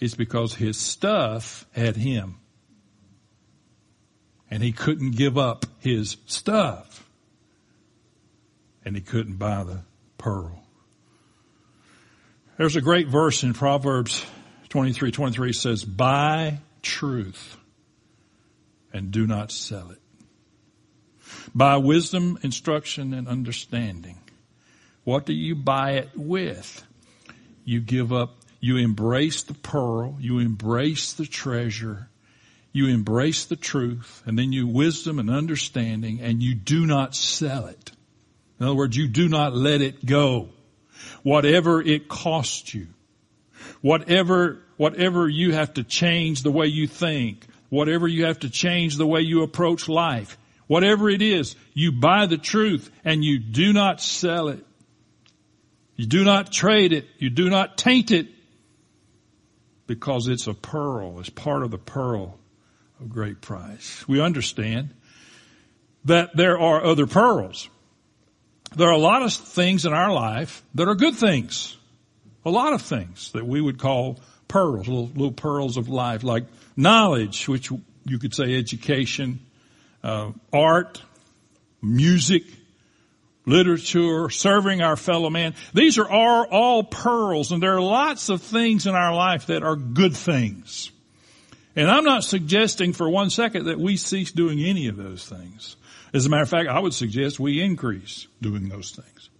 is 0.00 0.16
because 0.16 0.56
his 0.56 0.76
stuff 0.76 1.66
had 1.70 1.94
him. 1.94 2.40
And 4.50 4.60
he 4.60 4.72
couldn't 4.72 5.12
give 5.12 5.38
up 5.38 5.66
his 5.78 6.16
stuff. 6.26 7.08
And 8.84 8.96
he 8.96 9.00
couldn't 9.00 9.36
buy 9.36 9.62
the 9.62 9.82
pearl. 10.18 10.64
There's 12.58 12.74
a 12.74 12.80
great 12.80 13.06
verse 13.06 13.44
in 13.44 13.54
Proverbs 13.54 14.26
23, 14.70 15.12
23 15.12 15.52
says, 15.52 15.84
buy 15.84 16.58
truth 16.82 17.56
and 18.92 19.12
do 19.12 19.28
not 19.28 19.52
sell 19.52 19.90
it. 19.90 20.00
Buy 21.54 21.76
wisdom, 21.78 22.38
instruction, 22.42 23.12
and 23.12 23.26
understanding. 23.26 24.18
What 25.04 25.26
do 25.26 25.32
you 25.32 25.54
buy 25.54 25.92
it 25.92 26.10
with? 26.14 26.86
You 27.64 27.80
give 27.80 28.12
up 28.12 28.44
you 28.64 28.78
embrace 28.78 29.42
the 29.42 29.52
pearl. 29.52 30.16
You 30.18 30.38
embrace 30.38 31.12
the 31.12 31.26
treasure. 31.26 32.08
You 32.72 32.86
embrace 32.86 33.44
the 33.44 33.56
truth 33.56 34.22
and 34.24 34.38
then 34.38 34.54
you 34.54 34.66
wisdom 34.66 35.18
and 35.18 35.28
understanding 35.28 36.22
and 36.22 36.42
you 36.42 36.54
do 36.54 36.86
not 36.86 37.14
sell 37.14 37.66
it. 37.66 37.90
In 38.58 38.64
other 38.64 38.74
words, 38.74 38.96
you 38.96 39.06
do 39.06 39.28
not 39.28 39.54
let 39.54 39.82
it 39.82 40.06
go. 40.06 40.48
Whatever 41.22 41.82
it 41.82 42.08
costs 42.08 42.72
you. 42.72 42.86
Whatever, 43.82 44.62
whatever 44.78 45.28
you 45.28 45.52
have 45.52 45.74
to 45.74 45.84
change 45.84 46.42
the 46.42 46.50
way 46.50 46.68
you 46.68 46.86
think. 46.86 47.46
Whatever 47.68 48.08
you 48.08 48.24
have 48.24 48.38
to 48.38 48.48
change 48.48 48.96
the 48.96 49.06
way 49.06 49.20
you 49.20 49.42
approach 49.42 49.90
life. 49.90 50.38
Whatever 50.66 51.10
it 51.10 51.22
is, 51.22 51.56
you 51.74 51.92
buy 51.92 52.26
the 52.26 52.38
truth 52.38 52.90
and 53.04 53.24
you 53.24 53.38
do 53.38 53.72
not 53.72 54.00
sell 54.00 54.48
it. 54.48 54.64
You 55.96 56.06
do 56.06 56.24
not 56.24 56.50
trade 56.50 56.92
it. 56.92 57.06
You 57.18 57.30
do 57.30 57.50
not 57.50 57.76
taint 57.76 58.10
it 58.10 58.28
because 59.86 60.28
it's 60.28 60.46
a 60.46 60.54
pearl, 60.54 61.20
it's 61.20 61.28
part 61.28 61.62
of 61.62 61.70
the 61.70 61.78
pearl 61.78 62.38
of 63.00 63.10
great 63.10 63.40
price. 63.40 64.06
We 64.08 64.20
understand 64.20 64.94
that 66.06 66.36
there 66.36 66.58
are 66.58 66.84
other 66.84 67.06
pearls. 67.06 67.68
There 68.76 68.88
are 68.88 68.92
a 68.92 68.98
lot 68.98 69.22
of 69.22 69.32
things 69.32 69.84
in 69.84 69.92
our 69.92 70.12
life 70.12 70.62
that 70.74 70.88
are 70.88 70.94
good 70.94 71.14
things. 71.14 71.76
A 72.44 72.50
lot 72.50 72.72
of 72.72 72.82
things 72.82 73.30
that 73.32 73.46
we 73.46 73.60
would 73.60 73.78
call 73.78 74.20
pearls, 74.48 74.88
little, 74.88 75.06
little 75.08 75.32
pearls 75.32 75.76
of 75.76 75.88
life, 75.88 76.24
like 76.24 76.44
knowledge, 76.76 77.48
which 77.48 77.70
you 78.04 78.18
could 78.18 78.34
say 78.34 78.56
education, 78.56 79.40
uh, 80.04 80.32
art, 80.52 81.02
music, 81.82 82.44
literature, 83.46 84.30
serving 84.30 84.82
our 84.82 84.96
fellow 84.96 85.30
man. 85.30 85.54
These 85.72 85.98
are 85.98 86.08
all, 86.08 86.46
all 86.50 86.84
pearls 86.84 87.50
and 87.50 87.62
there 87.62 87.74
are 87.74 87.80
lots 87.80 88.28
of 88.28 88.42
things 88.42 88.86
in 88.86 88.94
our 88.94 89.14
life 89.14 89.46
that 89.46 89.62
are 89.62 89.76
good 89.76 90.14
things. 90.14 90.90
And 91.74 91.90
I'm 91.90 92.04
not 92.04 92.22
suggesting 92.22 92.92
for 92.92 93.08
one 93.08 93.30
second 93.30 93.64
that 93.64 93.80
we 93.80 93.96
cease 93.96 94.30
doing 94.30 94.60
any 94.60 94.86
of 94.88 94.96
those 94.96 95.26
things. 95.26 95.76
As 96.12 96.26
a 96.26 96.30
matter 96.30 96.42
of 96.42 96.48
fact, 96.48 96.68
I 96.68 96.78
would 96.78 96.94
suggest 96.94 97.40
we 97.40 97.60
increase 97.60 98.28
doing 98.40 98.68
those 98.68 98.92
things. 98.92 99.30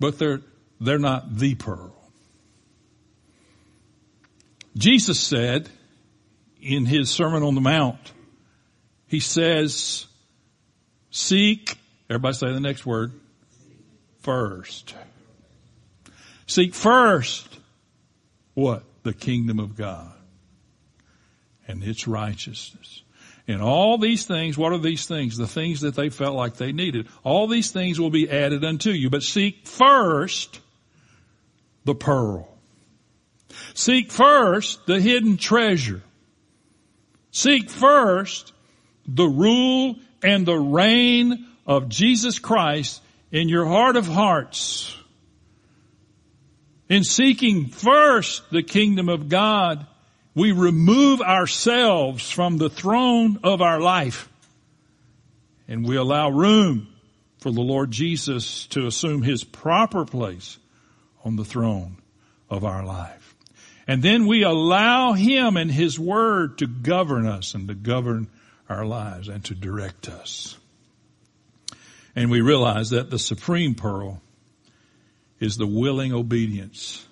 But 0.00 0.18
they're, 0.18 0.40
they're 0.80 0.98
not 0.98 1.36
the 1.36 1.54
pearl. 1.54 1.94
Jesus 4.76 5.20
said 5.20 5.68
in 6.60 6.84
his 6.84 7.10
Sermon 7.10 7.42
on 7.42 7.54
the 7.54 7.60
Mount, 7.60 8.12
he 9.06 9.20
says, 9.20 10.06
seek 11.10 11.78
Everybody 12.08 12.34
say 12.34 12.52
the 12.52 12.60
next 12.60 12.86
word. 12.86 13.12
First. 14.20 14.94
Seek 16.46 16.74
first 16.74 17.48
what? 18.54 18.84
The 19.02 19.12
kingdom 19.12 19.58
of 19.60 19.76
God 19.76 20.12
and 21.68 21.82
its 21.82 22.08
righteousness. 22.08 23.02
And 23.48 23.62
all 23.62 23.98
these 23.98 24.24
things, 24.24 24.58
what 24.58 24.72
are 24.72 24.78
these 24.78 25.06
things? 25.06 25.36
The 25.36 25.46
things 25.46 25.82
that 25.82 25.94
they 25.94 26.10
felt 26.10 26.34
like 26.34 26.56
they 26.56 26.72
needed. 26.72 27.06
All 27.22 27.46
these 27.46 27.70
things 27.70 28.00
will 28.00 28.10
be 28.10 28.28
added 28.28 28.64
unto 28.64 28.90
you, 28.90 29.10
but 29.10 29.22
seek 29.22 29.66
first 29.66 30.60
the 31.84 31.94
pearl. 31.94 32.48
Seek 33.74 34.10
first 34.10 34.86
the 34.86 35.00
hidden 35.00 35.36
treasure. 35.36 36.02
Seek 37.30 37.70
first 37.70 38.52
the 39.06 39.26
rule 39.26 39.96
and 40.22 40.46
the 40.46 40.58
reign 40.58 41.46
of 41.66 41.88
Jesus 41.88 42.38
Christ 42.38 43.02
in 43.30 43.48
your 43.48 43.66
heart 43.66 43.96
of 43.96 44.06
hearts. 44.06 44.96
In 46.88 47.04
seeking 47.04 47.66
first 47.68 48.48
the 48.50 48.62
kingdom 48.62 49.08
of 49.08 49.28
God, 49.28 49.86
we 50.34 50.52
remove 50.52 51.20
ourselves 51.20 52.30
from 52.30 52.58
the 52.58 52.70
throne 52.70 53.40
of 53.42 53.60
our 53.60 53.80
life 53.80 54.28
and 55.68 55.86
we 55.86 55.96
allow 55.96 56.30
room 56.30 56.88
for 57.38 57.50
the 57.50 57.60
Lord 57.60 57.90
Jesus 57.90 58.66
to 58.66 58.86
assume 58.86 59.22
his 59.22 59.44
proper 59.44 60.04
place 60.04 60.58
on 61.24 61.36
the 61.36 61.44
throne 61.44 61.96
of 62.48 62.64
our 62.64 62.84
life. 62.84 63.34
And 63.88 64.02
then 64.02 64.26
we 64.26 64.42
allow 64.42 65.12
him 65.12 65.56
and 65.56 65.70
his 65.70 65.98
word 65.98 66.58
to 66.58 66.66
govern 66.66 67.26
us 67.26 67.54
and 67.54 67.68
to 67.68 67.74
govern 67.74 68.28
our 68.68 68.84
lives 68.84 69.28
and 69.28 69.44
to 69.44 69.54
direct 69.54 70.08
us. 70.08 70.56
And 72.14 72.30
we 72.30 72.40
realize 72.40 72.90
that 72.90 73.10
the 73.10 73.18
supreme 73.18 73.74
pearl 73.74 74.22
is 75.38 75.56
the 75.56 75.66
willing 75.66 76.12
obedience 76.12 77.06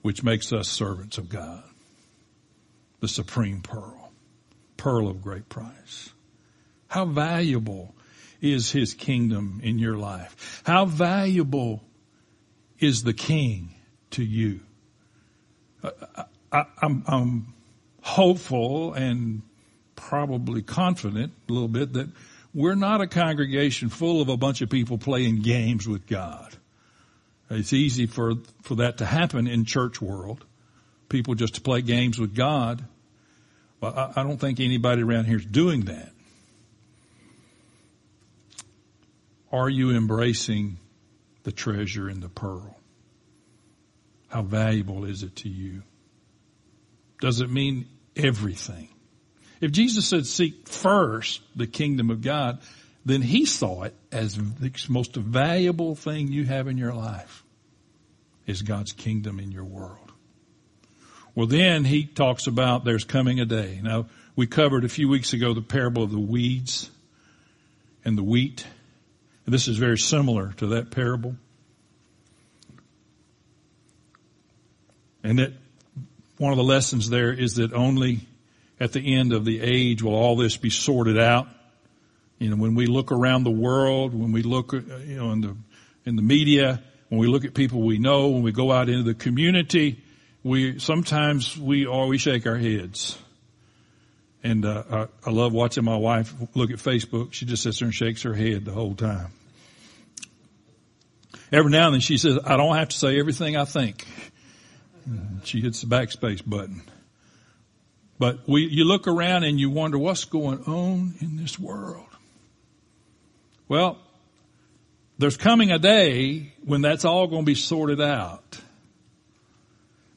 which 0.00 0.22
makes 0.22 0.52
us 0.52 0.68
servants 0.68 1.18
of 1.18 1.28
God. 1.28 1.62
The 3.00 3.08
supreme 3.08 3.60
pearl. 3.60 4.12
Pearl 4.76 5.08
of 5.08 5.22
great 5.22 5.48
price. 5.48 6.10
How 6.88 7.04
valuable 7.04 7.94
is 8.40 8.72
his 8.72 8.94
kingdom 8.94 9.60
in 9.62 9.78
your 9.78 9.96
life? 9.96 10.62
How 10.66 10.84
valuable 10.84 11.84
is 12.78 13.04
the 13.04 13.12
king 13.12 13.74
to 14.10 14.24
you? 14.24 14.60
I, 16.52 16.64
am 16.82 17.54
hopeful 18.02 18.92
and 18.94 19.42
probably 20.08 20.62
confident 20.62 21.32
a 21.48 21.52
little 21.52 21.68
bit 21.68 21.92
that 21.94 22.08
we're 22.52 22.74
not 22.74 23.00
a 23.00 23.06
congregation 23.06 23.88
full 23.88 24.20
of 24.20 24.28
a 24.28 24.36
bunch 24.36 24.60
of 24.60 24.68
people 24.68 24.98
playing 24.98 25.40
games 25.40 25.88
with 25.88 26.06
God. 26.06 26.54
It's 27.50 27.72
easy 27.72 28.06
for, 28.06 28.34
for 28.62 28.76
that 28.76 28.98
to 28.98 29.06
happen 29.06 29.46
in 29.46 29.64
church 29.64 30.00
world. 30.00 30.44
People 31.08 31.34
just 31.34 31.54
to 31.54 31.60
play 31.60 31.82
games 31.82 32.18
with 32.18 32.34
God. 32.34 32.84
Well, 33.80 33.94
I, 33.96 34.20
I 34.20 34.22
don't 34.24 34.38
think 34.38 34.60
anybody 34.60 35.02
around 35.02 35.26
here 35.26 35.36
is 35.36 35.46
doing 35.46 35.82
that. 35.82 36.10
Are 39.50 39.68
you 39.68 39.90
embracing 39.90 40.78
the 41.44 41.52
treasure 41.52 42.08
in 42.08 42.20
the 42.20 42.28
pearl? 42.28 42.76
How 44.28 44.42
valuable 44.42 45.04
is 45.04 45.22
it 45.22 45.36
to 45.36 45.48
you? 45.48 45.82
Does 47.20 47.40
it 47.40 47.50
mean 47.50 47.86
everything? 48.16 48.88
If 49.62 49.70
Jesus 49.70 50.08
said 50.08 50.26
seek 50.26 50.68
first 50.68 51.40
the 51.54 51.68
kingdom 51.68 52.10
of 52.10 52.20
God, 52.20 52.60
then 53.04 53.22
he 53.22 53.46
saw 53.46 53.84
it 53.84 53.94
as 54.10 54.34
the 54.34 54.72
most 54.88 55.14
valuable 55.14 55.94
thing 55.94 56.32
you 56.32 56.44
have 56.44 56.66
in 56.66 56.76
your 56.76 56.92
life. 56.92 57.44
is 58.44 58.62
God's 58.62 58.90
kingdom 58.92 59.38
in 59.38 59.52
your 59.52 59.64
world. 59.64 60.12
Well, 61.36 61.46
then 61.46 61.84
he 61.84 62.04
talks 62.04 62.48
about 62.48 62.84
there's 62.84 63.04
coming 63.04 63.38
a 63.38 63.44
day. 63.46 63.80
Now, 63.80 64.06
we 64.34 64.48
covered 64.48 64.84
a 64.84 64.88
few 64.88 65.08
weeks 65.08 65.32
ago 65.32 65.54
the 65.54 65.62
parable 65.62 66.02
of 66.02 66.10
the 66.10 66.18
weeds 66.18 66.90
and 68.04 68.18
the 68.18 68.24
wheat. 68.24 68.66
And 69.46 69.54
this 69.54 69.68
is 69.68 69.78
very 69.78 69.96
similar 69.96 70.52
to 70.54 70.66
that 70.68 70.90
parable. 70.90 71.36
And 75.22 75.38
that 75.38 75.52
one 76.38 76.52
of 76.52 76.56
the 76.56 76.64
lessons 76.64 77.08
there 77.08 77.32
is 77.32 77.54
that 77.54 77.72
only 77.72 78.26
at 78.80 78.92
the 78.92 79.16
end 79.16 79.32
of 79.32 79.44
the 79.44 79.60
age 79.60 80.02
will 80.02 80.14
all 80.14 80.36
this 80.36 80.56
be 80.56 80.70
sorted 80.70 81.18
out. 81.18 81.46
You 82.38 82.50
know, 82.50 82.56
when 82.56 82.74
we 82.74 82.86
look 82.86 83.12
around 83.12 83.44
the 83.44 83.50
world, 83.50 84.14
when 84.14 84.32
we 84.32 84.42
look, 84.42 84.74
uh, 84.74 84.78
you 84.78 85.16
know, 85.16 85.30
in 85.30 85.40
the, 85.40 85.56
in 86.04 86.16
the 86.16 86.22
media, 86.22 86.82
when 87.08 87.20
we 87.20 87.28
look 87.28 87.44
at 87.44 87.54
people 87.54 87.82
we 87.82 87.98
know, 87.98 88.30
when 88.30 88.42
we 88.42 88.50
go 88.50 88.72
out 88.72 88.88
into 88.88 89.04
the 89.04 89.14
community, 89.14 90.02
we, 90.42 90.78
sometimes 90.80 91.56
we, 91.56 91.86
always 91.86 92.20
shake 92.20 92.46
our 92.46 92.56
heads. 92.56 93.16
And, 94.42 94.64
uh, 94.64 94.82
I, 94.90 95.28
I 95.28 95.30
love 95.30 95.52
watching 95.52 95.84
my 95.84 95.96
wife 95.96 96.34
look 96.54 96.72
at 96.72 96.78
Facebook. 96.78 97.32
She 97.32 97.46
just 97.46 97.62
sits 97.62 97.78
there 97.78 97.86
and 97.86 97.94
shakes 97.94 98.22
her 98.22 98.34
head 98.34 98.64
the 98.64 98.72
whole 98.72 98.94
time. 98.94 99.28
Every 101.52 101.70
now 101.70 101.86
and 101.86 101.94
then 101.94 102.00
she 102.00 102.16
says, 102.16 102.38
I 102.44 102.56
don't 102.56 102.74
have 102.74 102.88
to 102.88 102.96
say 102.96 103.20
everything 103.20 103.56
I 103.56 103.66
think. 103.66 104.06
She 105.44 105.60
hits 105.60 105.82
the 105.82 105.86
backspace 105.86 106.42
button. 106.44 106.82
But 108.22 108.46
we, 108.46 108.68
you 108.68 108.84
look 108.84 109.08
around 109.08 109.42
and 109.42 109.58
you 109.58 109.68
wonder 109.68 109.98
what's 109.98 110.26
going 110.26 110.62
on 110.62 111.14
in 111.20 111.38
this 111.38 111.58
world. 111.58 112.06
Well, 113.66 113.98
there's 115.18 115.36
coming 115.36 115.72
a 115.72 115.80
day 115.80 116.52
when 116.64 116.82
that's 116.82 117.04
all 117.04 117.26
going 117.26 117.42
to 117.42 117.46
be 117.46 117.56
sorted 117.56 118.00
out. 118.00 118.60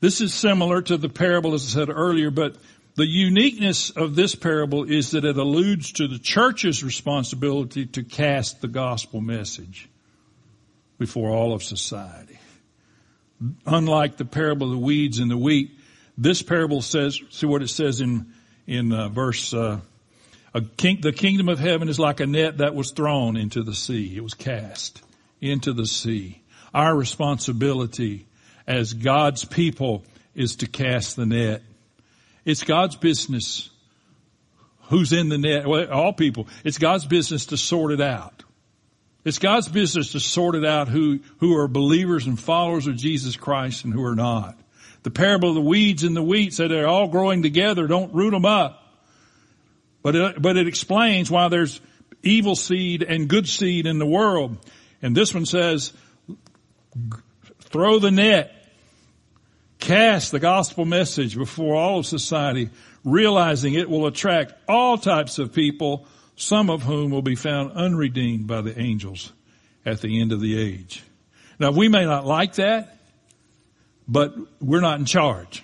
This 0.02 0.22
is 0.22 0.36
similar 0.36 0.84
to 0.84 0.98
the 0.98 1.10
parable 1.10 1.56
as 1.56 1.64
I 1.64 1.80
said 1.80 1.90
earlier, 1.90 2.30
but 2.30 2.58
the 2.94 3.08
uniqueness 3.08 3.90
of 3.90 4.14
this 4.14 4.36
parable 4.36 4.84
is 4.84 5.10
that 5.10 5.26
it 5.26 5.38
alludes 5.38 5.94
to 5.94 6.08
the 6.08 6.20
church's 6.20 6.84
responsibility 6.84 7.88
to 7.88 8.04
cast 8.04 8.62
the 8.62 8.68
gospel 8.68 9.20
message 9.20 9.90
before 11.00 11.32
all 11.32 11.56
of 11.56 11.64
society. 11.64 12.38
Unlike 13.66 14.18
the 14.18 14.26
parable 14.26 14.68
of 14.68 14.74
the 14.74 14.86
weeds 14.86 15.18
and 15.18 15.32
the 15.32 15.38
wheat, 15.38 15.72
this 16.18 16.42
parable 16.42 16.82
says, 16.82 17.20
see 17.30 17.46
what 17.46 17.62
it 17.62 17.70
says 17.70 18.02
in, 18.02 18.34
in 18.68 18.92
uh, 18.92 19.10
verse, 19.10 19.54
uh, 19.54 19.80
king, 20.78 21.00
the 21.02 21.12
kingdom 21.12 21.50
of 21.50 21.60
heaven 21.60 21.90
is 21.90 22.00
like 22.00 22.20
a 22.20 22.26
net 22.26 22.60
that 22.60 22.74
was 22.76 22.92
thrown 22.92 23.38
into 23.38 23.64
the 23.64 23.74
sea. 23.74 24.16
It 24.16 24.24
was 24.24 24.34
cast 24.34 25.02
into 25.42 25.74
the 25.74 25.86
sea. 25.86 26.42
Our 26.74 26.96
responsibility 26.96 28.26
as 28.68 28.94
God's 28.94 29.46
people 29.46 30.04
is 30.34 30.58
to 30.58 30.68
cast 30.68 31.16
the 31.16 31.26
net. 31.26 31.62
It's 32.44 32.64
God's 32.64 32.96
business 32.96 33.70
who's 34.90 35.14
in 35.14 35.30
the 35.30 35.38
net. 35.38 35.68
Well, 35.68 35.92
all 35.92 36.14
people. 36.14 36.48
It's 36.64 36.78
God's 36.78 37.06
business 37.06 37.48
to 37.48 37.58
sort 37.58 37.92
it 37.92 38.02
out. 38.02 38.44
It's 39.24 39.40
God's 39.40 39.68
business 39.68 40.12
to 40.12 40.20
sort 40.20 40.56
it 40.56 40.66
out 40.66 40.88
who, 40.88 41.20
who 41.40 41.58
are 41.58 41.68
believers 41.68 42.28
and 42.28 42.40
followers 42.40 42.86
of 42.86 42.96
Jesus 42.96 43.36
Christ 43.36 43.84
and 43.84 43.94
who 43.94 44.04
are 44.04 44.16
not. 44.16 44.56
The 45.06 45.12
parable 45.12 45.50
of 45.50 45.56
the 45.56 45.62
weeds 45.62 46.04
and 46.04 46.18
the 46.18 46.24
wheat 46.24 46.56
said 46.56 46.72
they're 46.72 46.88
all 46.88 47.08
growing 47.08 47.44
together. 47.44 47.86
Don't 47.86 48.12
root 48.16 48.32
them 48.32 48.44
up. 48.44 48.82
But 50.02 50.16
it, 50.16 50.42
but 50.42 50.58
it 50.58 50.68
explains 50.68 51.30
why 51.30 51.48
there's 51.48 51.80
evil 52.24 52.56
seed 52.56 53.04
and 53.04 53.28
good 53.28 53.48
seed 53.48 53.86
in 53.86 54.00
the 54.00 54.06
world. 54.08 54.58
And 55.04 55.16
this 55.16 55.32
one 55.32 55.46
says, 55.46 55.94
throw 57.62 58.00
the 58.00 58.10
net, 58.10 58.52
cast 59.78 60.32
the 60.32 60.40
gospel 60.40 60.86
message 60.86 61.38
before 61.38 61.76
all 61.76 62.00
of 62.00 62.08
society, 62.08 62.72
realizing 63.04 63.76
it 63.76 63.88
will 63.88 64.08
attract 64.08 64.56
all 64.68 64.98
types 64.98 65.38
of 65.38 65.54
people 65.54 66.08
some 66.36 66.72
of 66.72 66.82
whom 66.82 67.12
will 67.12 67.22
be 67.22 67.36
found 67.36 67.74
unredeemed 67.74 68.48
by 68.48 68.62
the 68.62 68.80
angels 68.80 69.32
at 69.86 70.02
the 70.02 70.20
end 70.20 70.32
of 70.32 70.42
the 70.42 70.60
age. 70.60 71.04
Now 71.60 71.70
we 71.70 71.90
may 71.90 72.06
not 72.06 72.26
like 72.26 72.56
that, 72.56 72.95
but 74.08 74.36
we're 74.62 74.82
not 74.82 75.00
in 75.00 75.06
charge. 75.06 75.64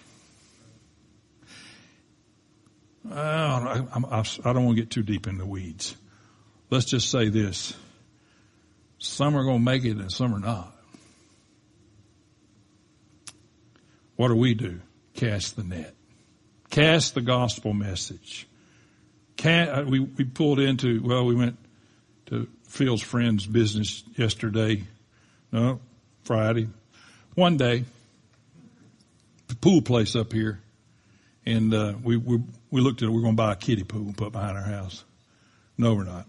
I 3.09 3.93
don't, 4.43 4.65
want 4.65 4.77
to 4.77 4.81
get 4.81 4.89
too 4.89 5.03
deep 5.03 5.27
in 5.27 5.37
the 5.37 5.45
weeds. 5.45 5.95
Let's 6.69 6.85
just 6.85 7.09
say 7.09 7.29
this. 7.29 7.73
Some 8.99 9.35
are 9.35 9.43
going 9.43 9.59
to 9.59 9.63
make 9.63 9.83
it 9.83 9.97
and 9.97 10.11
some 10.11 10.33
are 10.33 10.39
not. 10.39 10.75
What 14.15 14.29
do 14.29 14.35
we 14.35 14.53
do? 14.53 14.79
Cast 15.15 15.55
the 15.55 15.63
net. 15.63 15.93
Cast 16.69 17.15
the 17.15 17.21
gospel 17.21 17.73
message. 17.73 18.47
Uh, 19.43 19.83
we, 19.87 19.99
we 19.99 20.23
pulled 20.23 20.59
into, 20.59 21.01
well, 21.03 21.25
we 21.25 21.33
went 21.33 21.57
to 22.27 22.47
Phil's 22.67 23.01
friend's 23.01 23.45
business 23.45 24.03
yesterday. 24.15 24.83
No, 25.51 25.79
Friday. 26.23 26.69
One 27.33 27.57
day, 27.57 27.85
pool 29.61 29.81
place 29.81 30.15
up 30.15 30.33
here. 30.33 30.61
And, 31.45 31.73
uh, 31.73 31.93
we, 32.03 32.17
we, 32.17 32.39
we 32.69 32.81
looked 32.81 33.01
at 33.01 33.07
it. 33.07 33.11
We're 33.11 33.21
going 33.21 33.33
to 33.33 33.37
buy 33.37 33.53
a 33.53 33.55
kiddie 33.55 33.83
pool 33.83 34.01
and 34.01 34.17
put 34.17 34.31
behind 34.31 34.57
our 34.57 34.63
house. 34.63 35.03
No, 35.77 35.95
we're 35.95 36.03
not. 36.03 36.27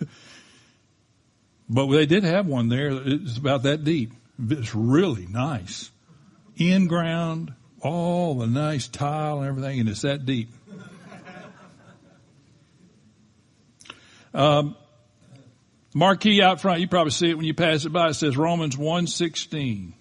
but 1.68 1.86
they 1.88 2.06
did 2.06 2.24
have 2.24 2.46
one 2.46 2.68
there. 2.68 2.90
It's 2.90 3.36
about 3.36 3.64
that 3.64 3.84
deep. 3.84 4.12
It's 4.48 4.74
really 4.74 5.26
nice. 5.26 5.90
In 6.56 6.86
ground, 6.86 7.52
all 7.80 8.36
the 8.36 8.46
nice 8.46 8.88
tile 8.88 9.40
and 9.40 9.48
everything, 9.48 9.80
and 9.80 9.88
it's 9.88 10.02
that 10.02 10.24
deep. 10.24 10.50
Um, 14.34 14.76
marquee 15.94 16.42
out 16.42 16.60
front, 16.60 16.80
you 16.80 16.88
probably 16.88 17.10
see 17.10 17.30
it 17.30 17.36
when 17.36 17.46
you 17.46 17.54
pass 17.54 17.84
it 17.84 17.90
by. 17.90 18.08
It 18.08 18.14
says 18.14 18.36
Romans 18.36 18.76
1.16. 18.76 19.92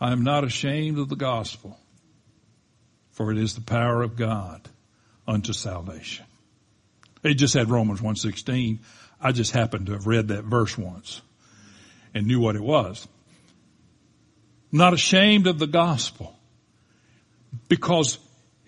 I 0.00 0.12
am 0.12 0.22
not 0.22 0.44
ashamed 0.44 0.98
of 0.98 1.08
the 1.08 1.16
gospel, 1.16 1.78
for 3.12 3.30
it 3.30 3.38
is 3.38 3.54
the 3.54 3.60
power 3.60 4.02
of 4.02 4.16
God 4.16 4.68
unto 5.28 5.52
salvation. 5.52 6.24
It 7.22 7.34
just 7.34 7.54
had 7.54 7.68
Romans 7.68 8.00
1.16. 8.00 8.78
I 9.20 9.32
just 9.32 9.52
happened 9.52 9.86
to 9.86 9.92
have 9.92 10.06
read 10.06 10.28
that 10.28 10.44
verse 10.44 10.78
once 10.78 11.20
and 12.14 12.26
knew 12.26 12.40
what 12.40 12.56
it 12.56 12.62
was 12.62 13.06
not 14.72 14.94
ashamed 14.94 15.46
of 15.46 15.58
the 15.58 15.66
gospel 15.66 16.36
because 17.68 18.18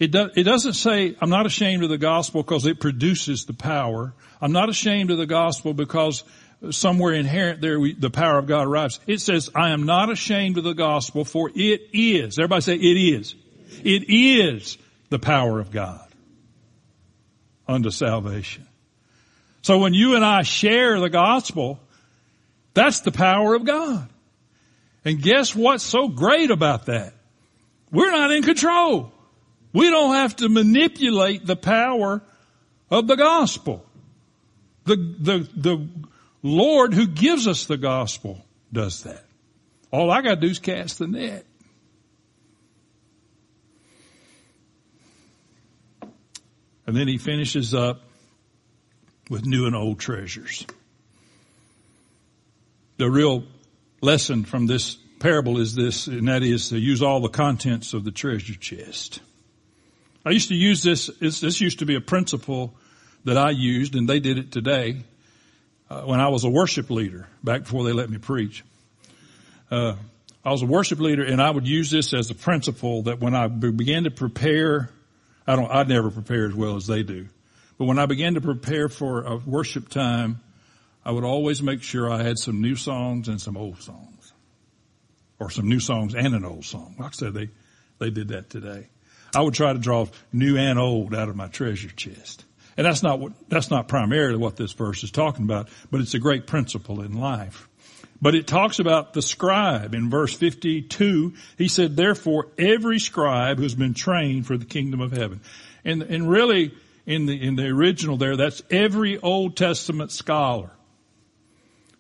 it, 0.02 0.10
do, 0.10 0.28
it 0.34 0.42
doesn't 0.42 0.72
say, 0.72 1.14
I'm 1.20 1.30
not 1.30 1.46
ashamed 1.46 1.84
of 1.84 1.88
the 1.88 1.96
gospel 1.96 2.42
because 2.42 2.66
it 2.66 2.80
produces 2.80 3.44
the 3.44 3.52
power. 3.52 4.12
I'm 4.40 4.50
not 4.50 4.68
ashamed 4.68 5.12
of 5.12 5.18
the 5.18 5.26
gospel 5.26 5.74
because 5.74 6.24
somewhere 6.70 7.14
inherent 7.14 7.60
there 7.60 7.78
we, 7.78 7.94
the 7.94 8.10
power 8.10 8.36
of 8.36 8.48
God 8.48 8.66
arrives. 8.66 8.98
It 9.06 9.20
says, 9.20 9.48
I 9.54 9.70
am 9.70 9.84
not 9.84 10.10
ashamed 10.10 10.58
of 10.58 10.64
the 10.64 10.72
gospel 10.72 11.24
for 11.24 11.52
it 11.54 11.82
is. 11.92 12.36
Everybody 12.36 12.62
say, 12.62 12.74
it 12.74 12.80
is. 12.80 13.36
It 13.84 14.10
is 14.10 14.76
the 15.10 15.20
power 15.20 15.60
of 15.60 15.70
God 15.70 16.08
unto 17.68 17.90
salvation. 17.90 18.66
So 19.62 19.78
when 19.78 19.94
you 19.94 20.16
and 20.16 20.24
I 20.24 20.42
share 20.42 20.98
the 20.98 21.10
gospel, 21.10 21.78
that's 22.74 23.02
the 23.02 23.12
power 23.12 23.54
of 23.54 23.64
God. 23.64 24.08
And 25.04 25.22
guess 25.22 25.54
what's 25.54 25.84
so 25.84 26.08
great 26.08 26.50
about 26.50 26.86
that? 26.86 27.14
We're 27.92 28.10
not 28.10 28.32
in 28.32 28.42
control. 28.42 29.12
We 29.72 29.90
don't 29.90 30.14
have 30.14 30.36
to 30.36 30.48
manipulate 30.48 31.46
the 31.46 31.56
power 31.56 32.22
of 32.90 33.06
the 33.06 33.16
gospel. 33.16 33.86
The, 34.84 34.96
the, 34.96 35.48
the 35.56 35.88
Lord 36.42 36.92
who 36.92 37.06
gives 37.06 37.46
us 37.46 37.64
the 37.64 37.76
gospel 37.76 38.44
does 38.72 39.04
that. 39.04 39.24
All 39.90 40.10
I 40.10 40.22
gotta 40.22 40.40
do 40.40 40.48
is 40.48 40.58
cast 40.58 40.98
the 40.98 41.06
net. 41.06 41.46
And 46.86 46.96
then 46.96 47.08
he 47.08 47.18
finishes 47.18 47.74
up 47.74 48.02
with 49.30 49.46
new 49.46 49.66
and 49.66 49.76
old 49.76 50.00
treasures. 50.00 50.66
The 52.98 53.10
real 53.10 53.44
lesson 54.00 54.44
from 54.44 54.66
this 54.66 54.96
parable 55.20 55.58
is 55.58 55.74
this, 55.74 56.08
and 56.08 56.28
that 56.28 56.42
is 56.42 56.70
to 56.70 56.78
use 56.78 57.02
all 57.02 57.20
the 57.20 57.28
contents 57.28 57.94
of 57.94 58.04
the 58.04 58.10
treasure 58.10 58.54
chest. 58.54 59.20
I 60.24 60.30
used 60.30 60.48
to 60.48 60.54
use 60.54 60.82
this, 60.82 61.08
this 61.18 61.60
used 61.60 61.80
to 61.80 61.86
be 61.86 61.96
a 61.96 62.00
principle 62.00 62.74
that 63.24 63.36
I 63.36 63.50
used, 63.50 63.94
and 63.94 64.08
they 64.08 64.20
did 64.20 64.38
it 64.38 64.52
today, 64.52 65.02
uh, 65.90 66.02
when 66.02 66.20
I 66.20 66.28
was 66.28 66.44
a 66.44 66.48
worship 66.48 66.90
leader, 66.90 67.28
back 67.42 67.64
before 67.64 67.84
they 67.84 67.92
let 67.92 68.08
me 68.08 68.18
preach. 68.18 68.64
Uh, 69.70 69.96
I 70.44 70.50
was 70.50 70.62
a 70.62 70.66
worship 70.66 70.98
leader 70.98 71.24
and 71.24 71.40
I 71.40 71.50
would 71.50 71.68
use 71.68 71.90
this 71.90 72.12
as 72.14 72.30
a 72.30 72.34
principle 72.34 73.02
that 73.02 73.20
when 73.20 73.34
I 73.34 73.46
began 73.46 74.04
to 74.04 74.10
prepare, 74.10 74.90
I 75.46 75.56
don't, 75.56 75.70
I 75.70 75.82
never 75.84 76.10
prepare 76.10 76.46
as 76.46 76.54
well 76.54 76.76
as 76.76 76.86
they 76.86 77.02
do, 77.02 77.28
but 77.78 77.84
when 77.84 77.98
I 77.98 78.06
began 78.06 78.34
to 78.34 78.40
prepare 78.40 78.88
for 78.88 79.22
a 79.22 79.36
worship 79.36 79.88
time, 79.88 80.40
I 81.04 81.10
would 81.10 81.24
always 81.24 81.62
make 81.62 81.82
sure 81.82 82.10
I 82.10 82.22
had 82.22 82.38
some 82.38 82.60
new 82.60 82.76
songs 82.76 83.28
and 83.28 83.40
some 83.40 83.56
old 83.56 83.82
songs. 83.82 84.32
Or 85.38 85.50
some 85.50 85.68
new 85.68 85.80
songs 85.80 86.14
and 86.14 86.34
an 86.34 86.44
old 86.44 86.64
song. 86.64 86.94
Like 86.98 87.08
I 87.08 87.12
said, 87.12 87.34
they, 87.34 87.48
they 87.98 88.10
did 88.10 88.28
that 88.28 88.48
today. 88.48 88.88
I 89.34 89.40
would 89.40 89.54
try 89.54 89.72
to 89.72 89.78
draw 89.78 90.06
new 90.32 90.56
and 90.56 90.78
old 90.78 91.14
out 91.14 91.28
of 91.28 91.36
my 91.36 91.48
treasure 91.48 91.88
chest. 91.88 92.44
And 92.76 92.86
that's 92.86 93.02
not 93.02 93.20
what, 93.20 93.32
that's 93.48 93.70
not 93.70 93.88
primarily 93.88 94.36
what 94.36 94.56
this 94.56 94.72
verse 94.72 95.04
is 95.04 95.10
talking 95.10 95.44
about, 95.44 95.68
but 95.90 96.00
it's 96.00 96.14
a 96.14 96.18
great 96.18 96.46
principle 96.46 97.02
in 97.02 97.18
life. 97.18 97.68
But 98.20 98.34
it 98.34 98.46
talks 98.46 98.78
about 98.78 99.14
the 99.14 99.22
scribe 99.22 99.94
in 99.94 100.08
verse 100.08 100.32
52. 100.32 101.34
He 101.58 101.68
said, 101.68 101.96
therefore 101.96 102.48
every 102.56 103.00
scribe 103.00 103.58
who's 103.58 103.74
been 103.74 103.94
trained 103.94 104.46
for 104.46 104.56
the 104.56 104.64
kingdom 104.64 105.00
of 105.00 105.12
heaven. 105.12 105.40
And, 105.84 106.02
and 106.02 106.30
really 106.30 106.72
in 107.04 107.26
the, 107.26 107.42
in 107.42 107.56
the 107.56 107.66
original 107.66 108.16
there, 108.16 108.36
that's 108.36 108.62
every 108.70 109.18
Old 109.18 109.56
Testament 109.56 110.12
scholar 110.12 110.70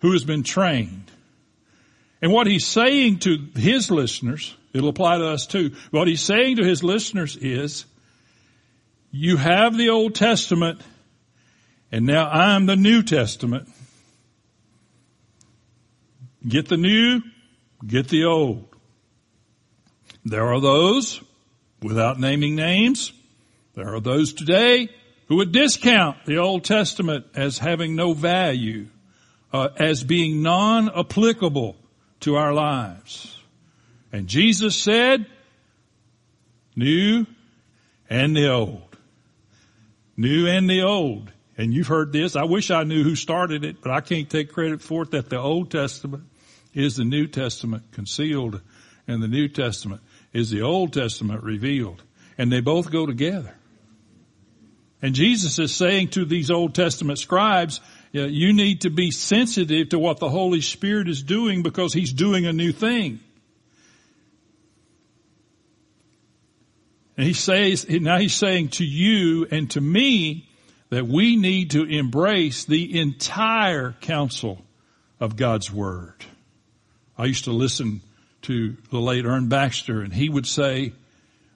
who 0.00 0.12
has 0.12 0.24
been 0.24 0.44
trained. 0.44 1.10
And 2.20 2.32
what 2.32 2.46
he's 2.46 2.66
saying 2.66 3.18
to 3.20 3.36
his 3.56 3.90
listeners, 3.90 4.56
it'll 4.72 4.88
apply 4.88 5.18
to 5.18 5.28
us 5.28 5.46
too. 5.46 5.72
What 5.90 6.08
he's 6.08 6.22
saying 6.22 6.56
to 6.56 6.64
his 6.64 6.82
listeners 6.82 7.36
is, 7.36 7.84
you 9.10 9.36
have 9.36 9.76
the 9.76 9.90
Old 9.90 10.14
Testament 10.14 10.80
and 11.92 12.06
now 12.06 12.28
I'm 12.28 12.64
the 12.64 12.76
New 12.76 13.02
Testament. 13.02 13.68
Get 16.48 16.68
the 16.68 16.78
new, 16.78 17.20
get 17.86 18.08
the 18.08 18.24
old. 18.24 18.66
There 20.24 20.52
are 20.52 20.60
those, 20.60 21.22
without 21.82 22.18
naming 22.18 22.56
names, 22.56 23.12
there 23.74 23.94
are 23.94 24.00
those 24.00 24.32
today 24.32 24.88
who 25.28 25.36
would 25.36 25.52
discount 25.52 26.24
the 26.24 26.38
Old 26.38 26.64
Testament 26.64 27.26
as 27.34 27.58
having 27.58 27.94
no 27.94 28.14
value, 28.14 28.86
uh, 29.52 29.68
as 29.76 30.02
being 30.02 30.42
non-applicable 30.42 31.76
to 32.20 32.36
our 32.36 32.54
lives. 32.54 33.38
And 34.12 34.28
Jesus 34.28 34.76
said, 34.76 35.26
new 36.76 37.26
and 38.08 38.36
the 38.36 38.52
old. 38.52 38.96
New 40.16 40.46
and 40.46 40.68
the 40.68 40.82
old. 40.82 41.32
And 41.56 41.72
you've 41.72 41.86
heard 41.86 42.12
this. 42.12 42.36
I 42.36 42.44
wish 42.44 42.70
I 42.70 42.84
knew 42.84 43.02
who 43.02 43.16
started 43.16 43.64
it, 43.64 43.80
but 43.82 43.90
I 43.90 44.00
can't 44.00 44.28
take 44.28 44.52
credit 44.52 44.82
for 44.82 45.02
it 45.02 45.12
that 45.12 45.30
the 45.30 45.38
Old 45.38 45.70
Testament 45.70 46.24
is 46.74 46.96
the 46.96 47.04
New 47.04 47.26
Testament 47.26 47.84
concealed 47.92 48.60
and 49.06 49.22
the 49.22 49.28
New 49.28 49.48
Testament 49.48 50.00
is 50.32 50.50
the 50.50 50.62
Old 50.62 50.92
Testament 50.92 51.42
revealed. 51.42 52.02
And 52.38 52.50
they 52.50 52.60
both 52.60 52.90
go 52.90 53.06
together. 53.06 53.54
And 55.02 55.14
Jesus 55.14 55.58
is 55.58 55.74
saying 55.74 56.08
to 56.10 56.24
these 56.24 56.50
Old 56.50 56.74
Testament 56.74 57.18
scribes, 57.18 57.80
you 58.12 58.52
need 58.52 58.82
to 58.82 58.90
be 58.90 59.10
sensitive 59.10 59.90
to 59.90 59.98
what 59.98 60.18
the 60.18 60.28
Holy 60.28 60.60
Spirit 60.60 61.08
is 61.08 61.22
doing 61.22 61.62
because 61.62 61.92
He's 61.92 62.12
doing 62.12 62.46
a 62.46 62.52
new 62.52 62.72
thing. 62.72 63.20
And 67.22 67.28
he 67.28 67.34
says, 67.34 67.88
now 67.88 68.18
he's 68.18 68.34
saying 68.34 68.70
to 68.70 68.84
you 68.84 69.46
and 69.48 69.70
to 69.70 69.80
me 69.80 70.48
that 70.90 71.06
we 71.06 71.36
need 71.36 71.70
to 71.70 71.84
embrace 71.84 72.64
the 72.64 72.98
entire 72.98 73.92
counsel 74.00 74.64
of 75.20 75.36
God's 75.36 75.72
Word. 75.72 76.24
I 77.16 77.26
used 77.26 77.44
to 77.44 77.52
listen 77.52 78.00
to 78.40 78.76
the 78.90 78.98
late 78.98 79.24
Ern 79.24 79.48
Baxter 79.48 80.00
and 80.00 80.12
he 80.12 80.28
would 80.28 80.48
say, 80.48 80.94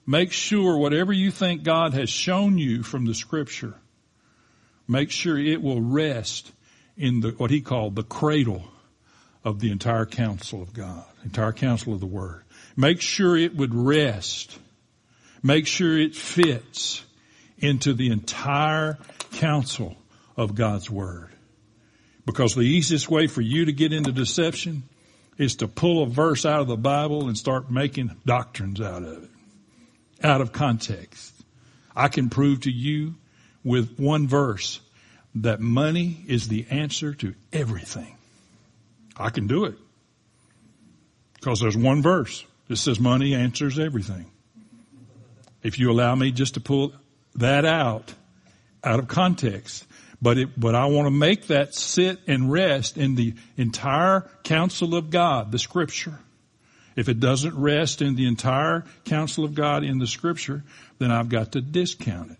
Make 0.05 0.31
sure 0.31 0.77
whatever 0.77 1.11
you 1.11 1.31
think 1.31 1.63
God 1.63 1.93
has 1.95 2.09
shown 2.09 2.57
you 2.57 2.81
from 2.81 3.03
the 3.03 3.13
scripture, 3.13 3.73
make 4.87 5.11
sure 5.11 5.37
it 5.37 5.61
will 5.61 5.81
rest 5.81 6.49
in 6.95 7.19
the, 7.19 7.31
what 7.31 7.51
he 7.51 7.59
called 7.59 7.97
the 7.97 8.03
cradle 8.03 8.63
of 9.43 9.59
the 9.59 9.71
entire 9.71 10.05
counsel 10.05 10.61
of 10.61 10.71
God, 10.73 11.03
entire 11.25 11.51
counsel 11.51 11.93
of 11.93 11.99
the 11.99 12.05
word. 12.05 12.43
Make 12.77 13.01
sure 13.01 13.35
it 13.35 13.53
would 13.53 13.75
rest. 13.75 14.59
Make 15.43 15.67
sure 15.67 15.97
it 15.97 16.15
fits 16.15 17.03
into 17.59 17.93
the 17.93 18.11
entire 18.11 18.97
counsel 19.33 19.95
of 20.35 20.55
God's 20.55 20.89
word. 20.89 21.29
Because 22.25 22.55
the 22.55 22.61
easiest 22.61 23.09
way 23.09 23.27
for 23.27 23.41
you 23.41 23.65
to 23.65 23.71
get 23.71 23.93
into 23.93 24.11
deception 24.11 24.83
is 25.37 25.57
to 25.57 25.67
pull 25.67 26.03
a 26.03 26.07
verse 26.07 26.45
out 26.45 26.61
of 26.61 26.67
the 26.67 26.77
Bible 26.77 27.27
and 27.27 27.37
start 27.37 27.71
making 27.71 28.11
doctrines 28.25 28.81
out 28.81 29.03
of 29.03 29.23
it 29.23 29.29
out 30.23 30.41
of 30.41 30.51
context. 30.51 31.33
I 31.95 32.07
can 32.07 32.29
prove 32.29 32.61
to 32.61 32.71
you 32.71 33.15
with 33.63 33.99
one 33.99 34.27
verse 34.27 34.79
that 35.35 35.59
money 35.59 36.23
is 36.27 36.47
the 36.47 36.65
answer 36.69 37.13
to 37.15 37.33
everything. 37.53 38.15
I 39.15 39.29
can 39.29 39.47
do 39.47 39.65
it. 39.65 39.75
Because 41.35 41.59
there's 41.59 41.77
one 41.77 42.01
verse 42.01 42.45
that 42.67 42.77
says 42.77 42.99
money 42.99 43.35
answers 43.35 43.79
everything. 43.79 44.31
If 45.67 45.79
you 45.79 45.91
allow 45.91 46.15
me 46.15 46.31
just 46.31 46.53
to 46.53 46.61
pull 46.61 46.93
that 47.35 47.65
out, 47.65 48.13
out 48.85 48.99
of 48.99 49.09
context, 49.09 49.85
but 50.21 50.37
it, 50.37 50.57
but 50.57 50.75
I 50.75 50.85
want 50.85 51.07
to 51.07 51.11
make 51.11 51.47
that 51.47 51.75
sit 51.75 52.21
and 52.25 52.49
rest 52.49 52.95
in 52.95 53.15
the 53.15 53.33
entire 53.57 54.21
counsel 54.45 54.95
of 54.95 55.09
God, 55.09 55.51
the 55.51 55.59
scripture. 55.59 56.17
If 56.95 57.09
it 57.09 57.19
doesn't 57.19 57.59
rest 57.59 58.01
in 58.01 58.15
the 58.15 58.29
entire 58.29 58.85
counsel 59.03 59.43
of 59.43 59.55
God 59.55 59.83
in 59.83 59.97
the 59.97 60.07
scripture, 60.07 60.63
then 60.99 61.11
I've 61.11 61.27
got 61.27 61.51
to 61.51 61.59
discount 61.59 62.31
it. 62.31 62.37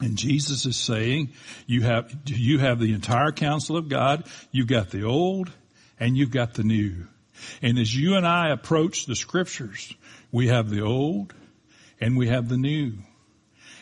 And 0.00 0.16
Jesus 0.16 0.66
is 0.66 0.76
saying, 0.76 1.30
you 1.68 1.82
have, 1.82 2.12
you 2.24 2.58
have 2.58 2.80
the 2.80 2.92
entire 2.92 3.30
counsel 3.30 3.76
of 3.76 3.88
God, 3.88 4.26
you've 4.50 4.66
got 4.66 4.90
the 4.90 5.04
old, 5.04 5.52
and 6.00 6.16
you've 6.16 6.32
got 6.32 6.54
the 6.54 6.64
new. 6.64 7.06
And 7.62 7.78
as 7.78 7.94
you 7.94 8.16
and 8.16 8.26
I 8.26 8.50
approach 8.50 9.06
the 9.06 9.14
scriptures, 9.14 9.94
we 10.32 10.48
have 10.48 10.70
the 10.70 10.80
old 10.80 11.34
and 12.00 12.16
we 12.16 12.28
have 12.28 12.48
the 12.48 12.56
new. 12.56 12.94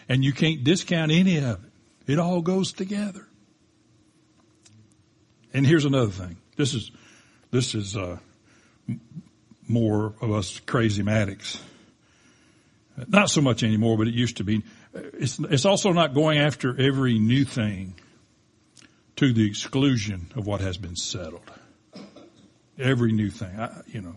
And 0.09 0.25
you 0.25 0.33
can't 0.33 0.65
discount 0.65 1.13
any 1.13 1.37
of 1.39 1.65
it. 1.65 2.13
It 2.13 2.19
all 2.19 2.41
goes 2.41 2.73
together. 2.73 3.27
And 5.53 5.67
here's 5.67 5.85
another 5.85 6.11
thing. 6.11 6.37
This 6.57 6.75
is, 6.75 6.91
this 7.51 7.75
is, 7.75 7.97
uh, 7.97 8.19
more 9.69 10.15
of 10.21 10.33
us 10.33 10.61
charismatics. 10.61 11.61
Not 13.07 13.31
so 13.31 13.41
much 13.41 13.63
anymore, 13.63 13.97
but 13.97 14.09
it 14.09 14.15
used 14.15 14.39
to 14.39 14.45
be. 14.45 14.65
It's, 14.95 15.39
it's 15.39 15.65
also 15.65 15.93
not 15.93 16.15
going 16.15 16.39
after 16.39 16.79
every 16.81 17.19
new 17.19 17.45
thing 17.45 17.95
to 19.17 19.33
the 19.33 19.47
exclusion 19.47 20.33
of 20.35 20.47
what 20.47 20.61
has 20.61 20.79
been 20.79 20.97
settled. 20.97 21.51
Every 22.79 23.13
new 23.13 23.31
thing, 23.31 23.59
I, 23.59 23.83
you 23.87 24.01
know. 24.01 24.17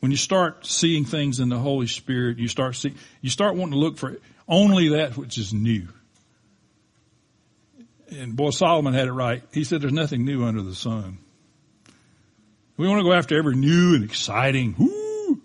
When 0.00 0.10
you 0.10 0.16
start 0.16 0.64
seeing 0.64 1.04
things 1.04 1.40
in 1.40 1.48
the 1.48 1.58
Holy 1.58 1.88
Spirit, 1.88 2.38
you 2.38 2.48
start 2.48 2.76
see, 2.76 2.94
you 3.20 3.30
start 3.30 3.56
wanting 3.56 3.72
to 3.72 3.78
look 3.78 3.98
for 3.98 4.18
only 4.46 4.90
that 4.90 5.16
which 5.16 5.38
is 5.38 5.52
new. 5.52 5.88
And 8.10 8.36
boy, 8.36 8.50
Solomon 8.50 8.94
had 8.94 9.08
it 9.08 9.12
right. 9.12 9.42
He 9.52 9.64
said 9.64 9.80
there's 9.82 9.92
nothing 9.92 10.24
new 10.24 10.44
under 10.44 10.62
the 10.62 10.74
sun. 10.74 11.18
We 12.76 12.86
want 12.86 13.00
to 13.00 13.04
go 13.04 13.12
after 13.12 13.36
every 13.36 13.56
new 13.56 13.96
and 13.96 14.04
exciting 14.04 14.74
whoo, 14.78 15.42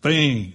thing. 0.00 0.54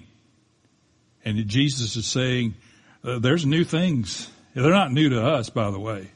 And 1.23 1.47
Jesus 1.47 1.95
is 1.95 2.07
saying, 2.07 2.55
uh, 3.03 3.19
there's 3.19 3.45
new 3.45 3.63
things. 3.63 4.29
They're 4.55 4.71
not 4.71 4.91
new 4.91 5.09
to 5.09 5.23
us, 5.23 5.51
by 5.51 5.69
the 5.69 5.79
way. 5.79 6.09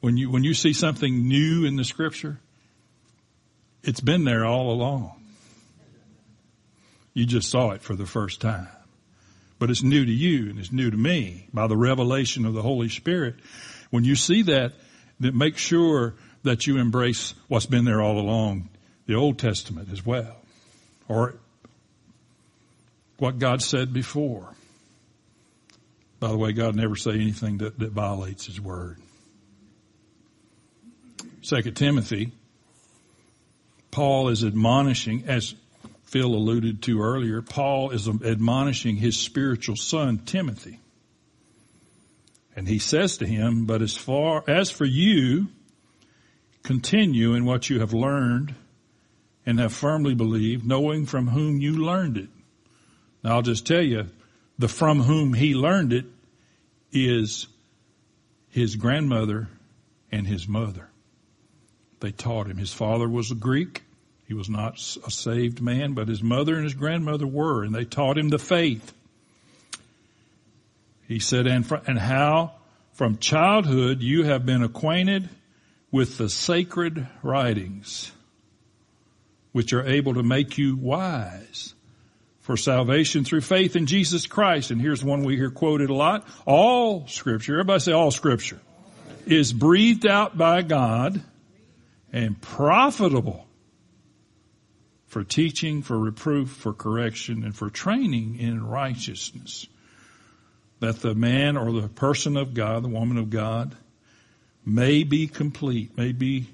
When 0.00 0.16
you, 0.16 0.30
when 0.30 0.42
you 0.42 0.54
see 0.54 0.72
something 0.72 1.28
new 1.28 1.66
in 1.66 1.76
the 1.76 1.84
scripture, 1.84 2.40
it's 3.82 4.00
been 4.00 4.24
there 4.24 4.46
all 4.46 4.70
along. 4.70 5.19
You 7.14 7.26
just 7.26 7.50
saw 7.50 7.70
it 7.70 7.82
for 7.82 7.94
the 7.94 8.06
first 8.06 8.40
time. 8.40 8.68
But 9.58 9.70
it's 9.70 9.82
new 9.82 10.04
to 10.04 10.12
you 10.12 10.50
and 10.50 10.58
it's 10.58 10.72
new 10.72 10.90
to 10.90 10.96
me 10.96 11.46
by 11.52 11.66
the 11.66 11.76
revelation 11.76 12.46
of 12.46 12.54
the 12.54 12.62
Holy 12.62 12.88
Spirit. 12.88 13.36
When 13.90 14.04
you 14.04 14.14
see 14.14 14.42
that, 14.42 14.72
then 15.18 15.36
make 15.36 15.58
sure 15.58 16.14
that 16.44 16.66
you 16.66 16.78
embrace 16.78 17.34
what's 17.48 17.66
been 17.66 17.84
there 17.84 18.00
all 18.00 18.18
along, 18.18 18.70
the 19.06 19.14
Old 19.14 19.38
Testament 19.38 19.90
as 19.92 20.04
well, 20.04 20.36
or 21.08 21.34
what 23.18 23.38
God 23.38 23.60
said 23.60 23.92
before. 23.92 24.54
By 26.20 26.28
the 26.28 26.38
way, 26.38 26.52
God 26.52 26.74
never 26.74 26.96
say 26.96 27.12
anything 27.12 27.58
that, 27.58 27.78
that 27.78 27.92
violates 27.92 28.46
His 28.46 28.60
word. 28.60 28.98
Second 31.42 31.76
Timothy, 31.76 32.32
Paul 33.90 34.28
is 34.28 34.44
admonishing, 34.44 35.24
as 35.26 35.54
Phil 36.10 36.34
alluded 36.34 36.82
to 36.82 37.02
earlier, 37.02 37.42
Paul 37.42 37.90
is 37.90 38.08
admonishing 38.08 38.96
his 38.96 39.16
spiritual 39.16 39.76
son, 39.76 40.18
Timothy. 40.18 40.80
And 42.54 42.68
he 42.68 42.78
says 42.78 43.16
to 43.18 43.26
him, 43.26 43.64
but 43.64 43.80
as 43.80 43.96
far, 43.96 44.44
as 44.48 44.70
for 44.70 44.84
you, 44.84 45.48
Continue 46.62 47.34
in 47.34 47.44
what 47.44 47.70
you 47.70 47.80
have 47.80 47.92
learned 47.92 48.54
and 49.46 49.58
have 49.58 49.72
firmly 49.72 50.14
believed, 50.14 50.66
knowing 50.66 51.06
from 51.06 51.28
whom 51.28 51.58
you 51.60 51.84
learned 51.84 52.18
it. 52.18 52.28
Now 53.24 53.36
I'll 53.36 53.42
just 53.42 53.66
tell 53.66 53.82
you, 53.82 54.06
the 54.58 54.68
from 54.68 55.00
whom 55.00 55.32
he 55.32 55.54
learned 55.54 55.92
it 55.92 56.04
is 56.92 57.46
his 58.50 58.76
grandmother 58.76 59.48
and 60.12 60.26
his 60.26 60.46
mother. 60.46 60.90
They 62.00 62.12
taught 62.12 62.46
him. 62.46 62.58
His 62.58 62.72
father 62.72 63.08
was 63.08 63.30
a 63.30 63.34
Greek. 63.34 63.82
He 64.30 64.34
was 64.34 64.48
not 64.48 64.74
a 65.04 65.10
saved 65.10 65.60
man, 65.60 65.94
but 65.94 66.06
his 66.06 66.22
mother 66.22 66.54
and 66.54 66.62
his 66.62 66.74
grandmother 66.74 67.26
were, 67.26 67.64
and 67.64 67.74
they 67.74 67.84
taught 67.84 68.16
him 68.16 68.28
the 68.28 68.38
faith. 68.38 68.94
He 71.08 71.18
said, 71.18 71.48
and, 71.48 71.66
for, 71.66 71.82
and 71.84 71.98
how 71.98 72.52
from 72.92 73.18
childhood 73.18 74.02
you 74.02 74.22
have 74.22 74.46
been 74.46 74.62
acquainted 74.62 75.28
with 75.90 76.16
the 76.16 76.28
sacred 76.28 77.08
writings, 77.24 78.12
which 79.50 79.72
are 79.72 79.84
able 79.84 80.14
to 80.14 80.22
make 80.22 80.58
you 80.58 80.76
wise 80.76 81.74
for 82.38 82.56
salvation 82.56 83.24
through 83.24 83.40
faith 83.40 83.74
in 83.74 83.86
Jesus 83.86 84.28
Christ. 84.28 84.70
And 84.70 84.80
here's 84.80 85.02
one 85.02 85.24
we 85.24 85.34
hear 85.34 85.50
quoted 85.50 85.90
a 85.90 85.94
lot. 85.94 86.24
All 86.46 87.08
scripture, 87.08 87.54
everybody 87.54 87.80
say 87.80 87.90
all 87.90 88.12
scripture, 88.12 88.60
is 89.26 89.52
breathed 89.52 90.06
out 90.06 90.38
by 90.38 90.62
God 90.62 91.20
and 92.12 92.40
profitable 92.40 93.48
for 95.10 95.24
teaching, 95.24 95.82
for 95.82 95.98
reproof, 95.98 96.50
for 96.50 96.72
correction, 96.72 97.42
and 97.42 97.54
for 97.54 97.68
training 97.68 98.38
in 98.38 98.64
righteousness. 98.64 99.66
That 100.78 101.00
the 101.00 101.16
man 101.16 101.56
or 101.56 101.72
the 101.72 101.88
person 101.88 102.36
of 102.36 102.54
God, 102.54 102.84
the 102.84 102.88
woman 102.88 103.18
of 103.18 103.28
God, 103.28 103.76
may 104.64 105.02
be 105.02 105.26
complete, 105.26 105.96
may 105.98 106.12
be 106.12 106.46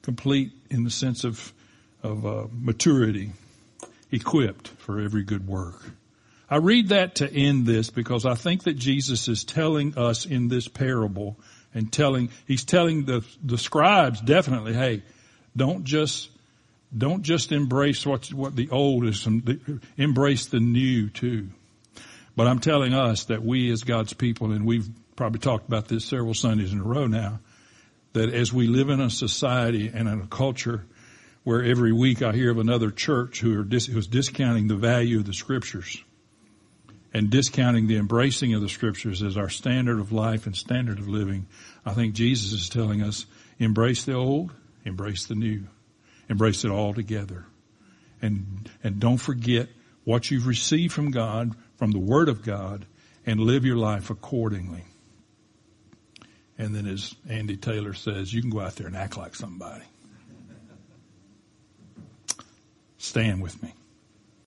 complete 0.00 0.52
in 0.70 0.84
the 0.84 0.90
sense 0.90 1.22
of, 1.22 1.52
of 2.02 2.24
uh, 2.24 2.46
maturity, 2.50 3.32
equipped 4.10 4.68
for 4.68 4.98
every 4.98 5.22
good 5.22 5.46
work. 5.46 5.82
I 6.48 6.56
read 6.56 6.88
that 6.88 7.16
to 7.16 7.30
end 7.30 7.66
this 7.66 7.90
because 7.90 8.24
I 8.24 8.34
think 8.34 8.64
that 8.64 8.74
Jesus 8.74 9.28
is 9.28 9.44
telling 9.44 9.98
us 9.98 10.24
in 10.24 10.48
this 10.48 10.66
parable 10.66 11.38
and 11.74 11.92
telling, 11.92 12.30
he's 12.46 12.64
telling 12.64 13.04
the, 13.04 13.22
the 13.44 13.58
scribes 13.58 14.22
definitely, 14.22 14.72
hey, 14.72 15.02
don't 15.54 15.84
just, 15.84 16.30
don't 16.96 17.22
just 17.22 17.52
embrace 17.52 18.04
what's, 18.04 18.32
what 18.32 18.54
the 18.54 18.68
old 18.70 19.06
is, 19.06 19.26
embrace 19.96 20.46
the 20.46 20.60
new 20.60 21.08
too. 21.08 21.48
But 22.36 22.46
I'm 22.46 22.58
telling 22.58 22.94
us 22.94 23.24
that 23.24 23.42
we 23.42 23.70
as 23.70 23.82
God's 23.82 24.12
people, 24.12 24.52
and 24.52 24.66
we've 24.66 24.88
probably 25.16 25.40
talked 25.40 25.68
about 25.68 25.88
this 25.88 26.04
several 26.04 26.34
Sundays 26.34 26.72
in 26.72 26.80
a 26.80 26.84
row 26.84 27.06
now, 27.06 27.40
that 28.12 28.32
as 28.32 28.52
we 28.52 28.66
live 28.66 28.88
in 28.88 29.00
a 29.00 29.10
society 29.10 29.90
and 29.92 30.08
in 30.08 30.20
a 30.20 30.26
culture 30.26 30.84
where 31.44 31.62
every 31.62 31.92
week 31.92 32.22
I 32.22 32.32
hear 32.32 32.50
of 32.50 32.58
another 32.58 32.90
church 32.90 33.40
who 33.40 33.58
are 33.58 33.64
dis, 33.64 33.86
who's 33.86 34.06
discounting 34.06 34.68
the 34.68 34.76
value 34.76 35.18
of 35.18 35.26
the 35.26 35.34
scriptures 35.34 36.02
and 37.12 37.30
discounting 37.30 37.88
the 37.88 37.96
embracing 37.96 38.54
of 38.54 38.60
the 38.60 38.68
scriptures 38.68 39.22
as 39.22 39.36
our 39.36 39.48
standard 39.48 39.98
of 39.98 40.12
life 40.12 40.46
and 40.46 40.56
standard 40.56 40.98
of 40.98 41.08
living, 41.08 41.46
I 41.84 41.94
think 41.94 42.14
Jesus 42.14 42.52
is 42.52 42.68
telling 42.68 43.02
us 43.02 43.26
embrace 43.58 44.04
the 44.04 44.14
old, 44.14 44.52
embrace 44.84 45.26
the 45.26 45.34
new, 45.34 45.66
embrace 46.28 46.64
it 46.64 46.70
all 46.70 46.94
together. 46.94 47.44
And, 48.20 48.70
and 48.82 49.00
don't 49.00 49.18
forget 49.18 49.68
what 50.04 50.30
you've 50.30 50.46
received 50.46 50.92
from 50.92 51.10
God, 51.10 51.54
from 51.76 51.90
the 51.90 51.98
Word 51.98 52.28
of 52.28 52.42
God, 52.42 52.86
and 53.26 53.40
live 53.40 53.64
your 53.64 53.76
life 53.76 54.10
accordingly. 54.10 54.84
And 56.58 56.74
then 56.74 56.86
as 56.86 57.14
Andy 57.28 57.56
Taylor 57.56 57.94
says, 57.94 58.32
you 58.32 58.40
can 58.40 58.50
go 58.50 58.60
out 58.60 58.76
there 58.76 58.86
and 58.86 58.96
act 58.96 59.16
like 59.16 59.34
somebody. 59.34 59.84
Stand 62.98 63.42
with 63.42 63.60
me. 63.62 63.74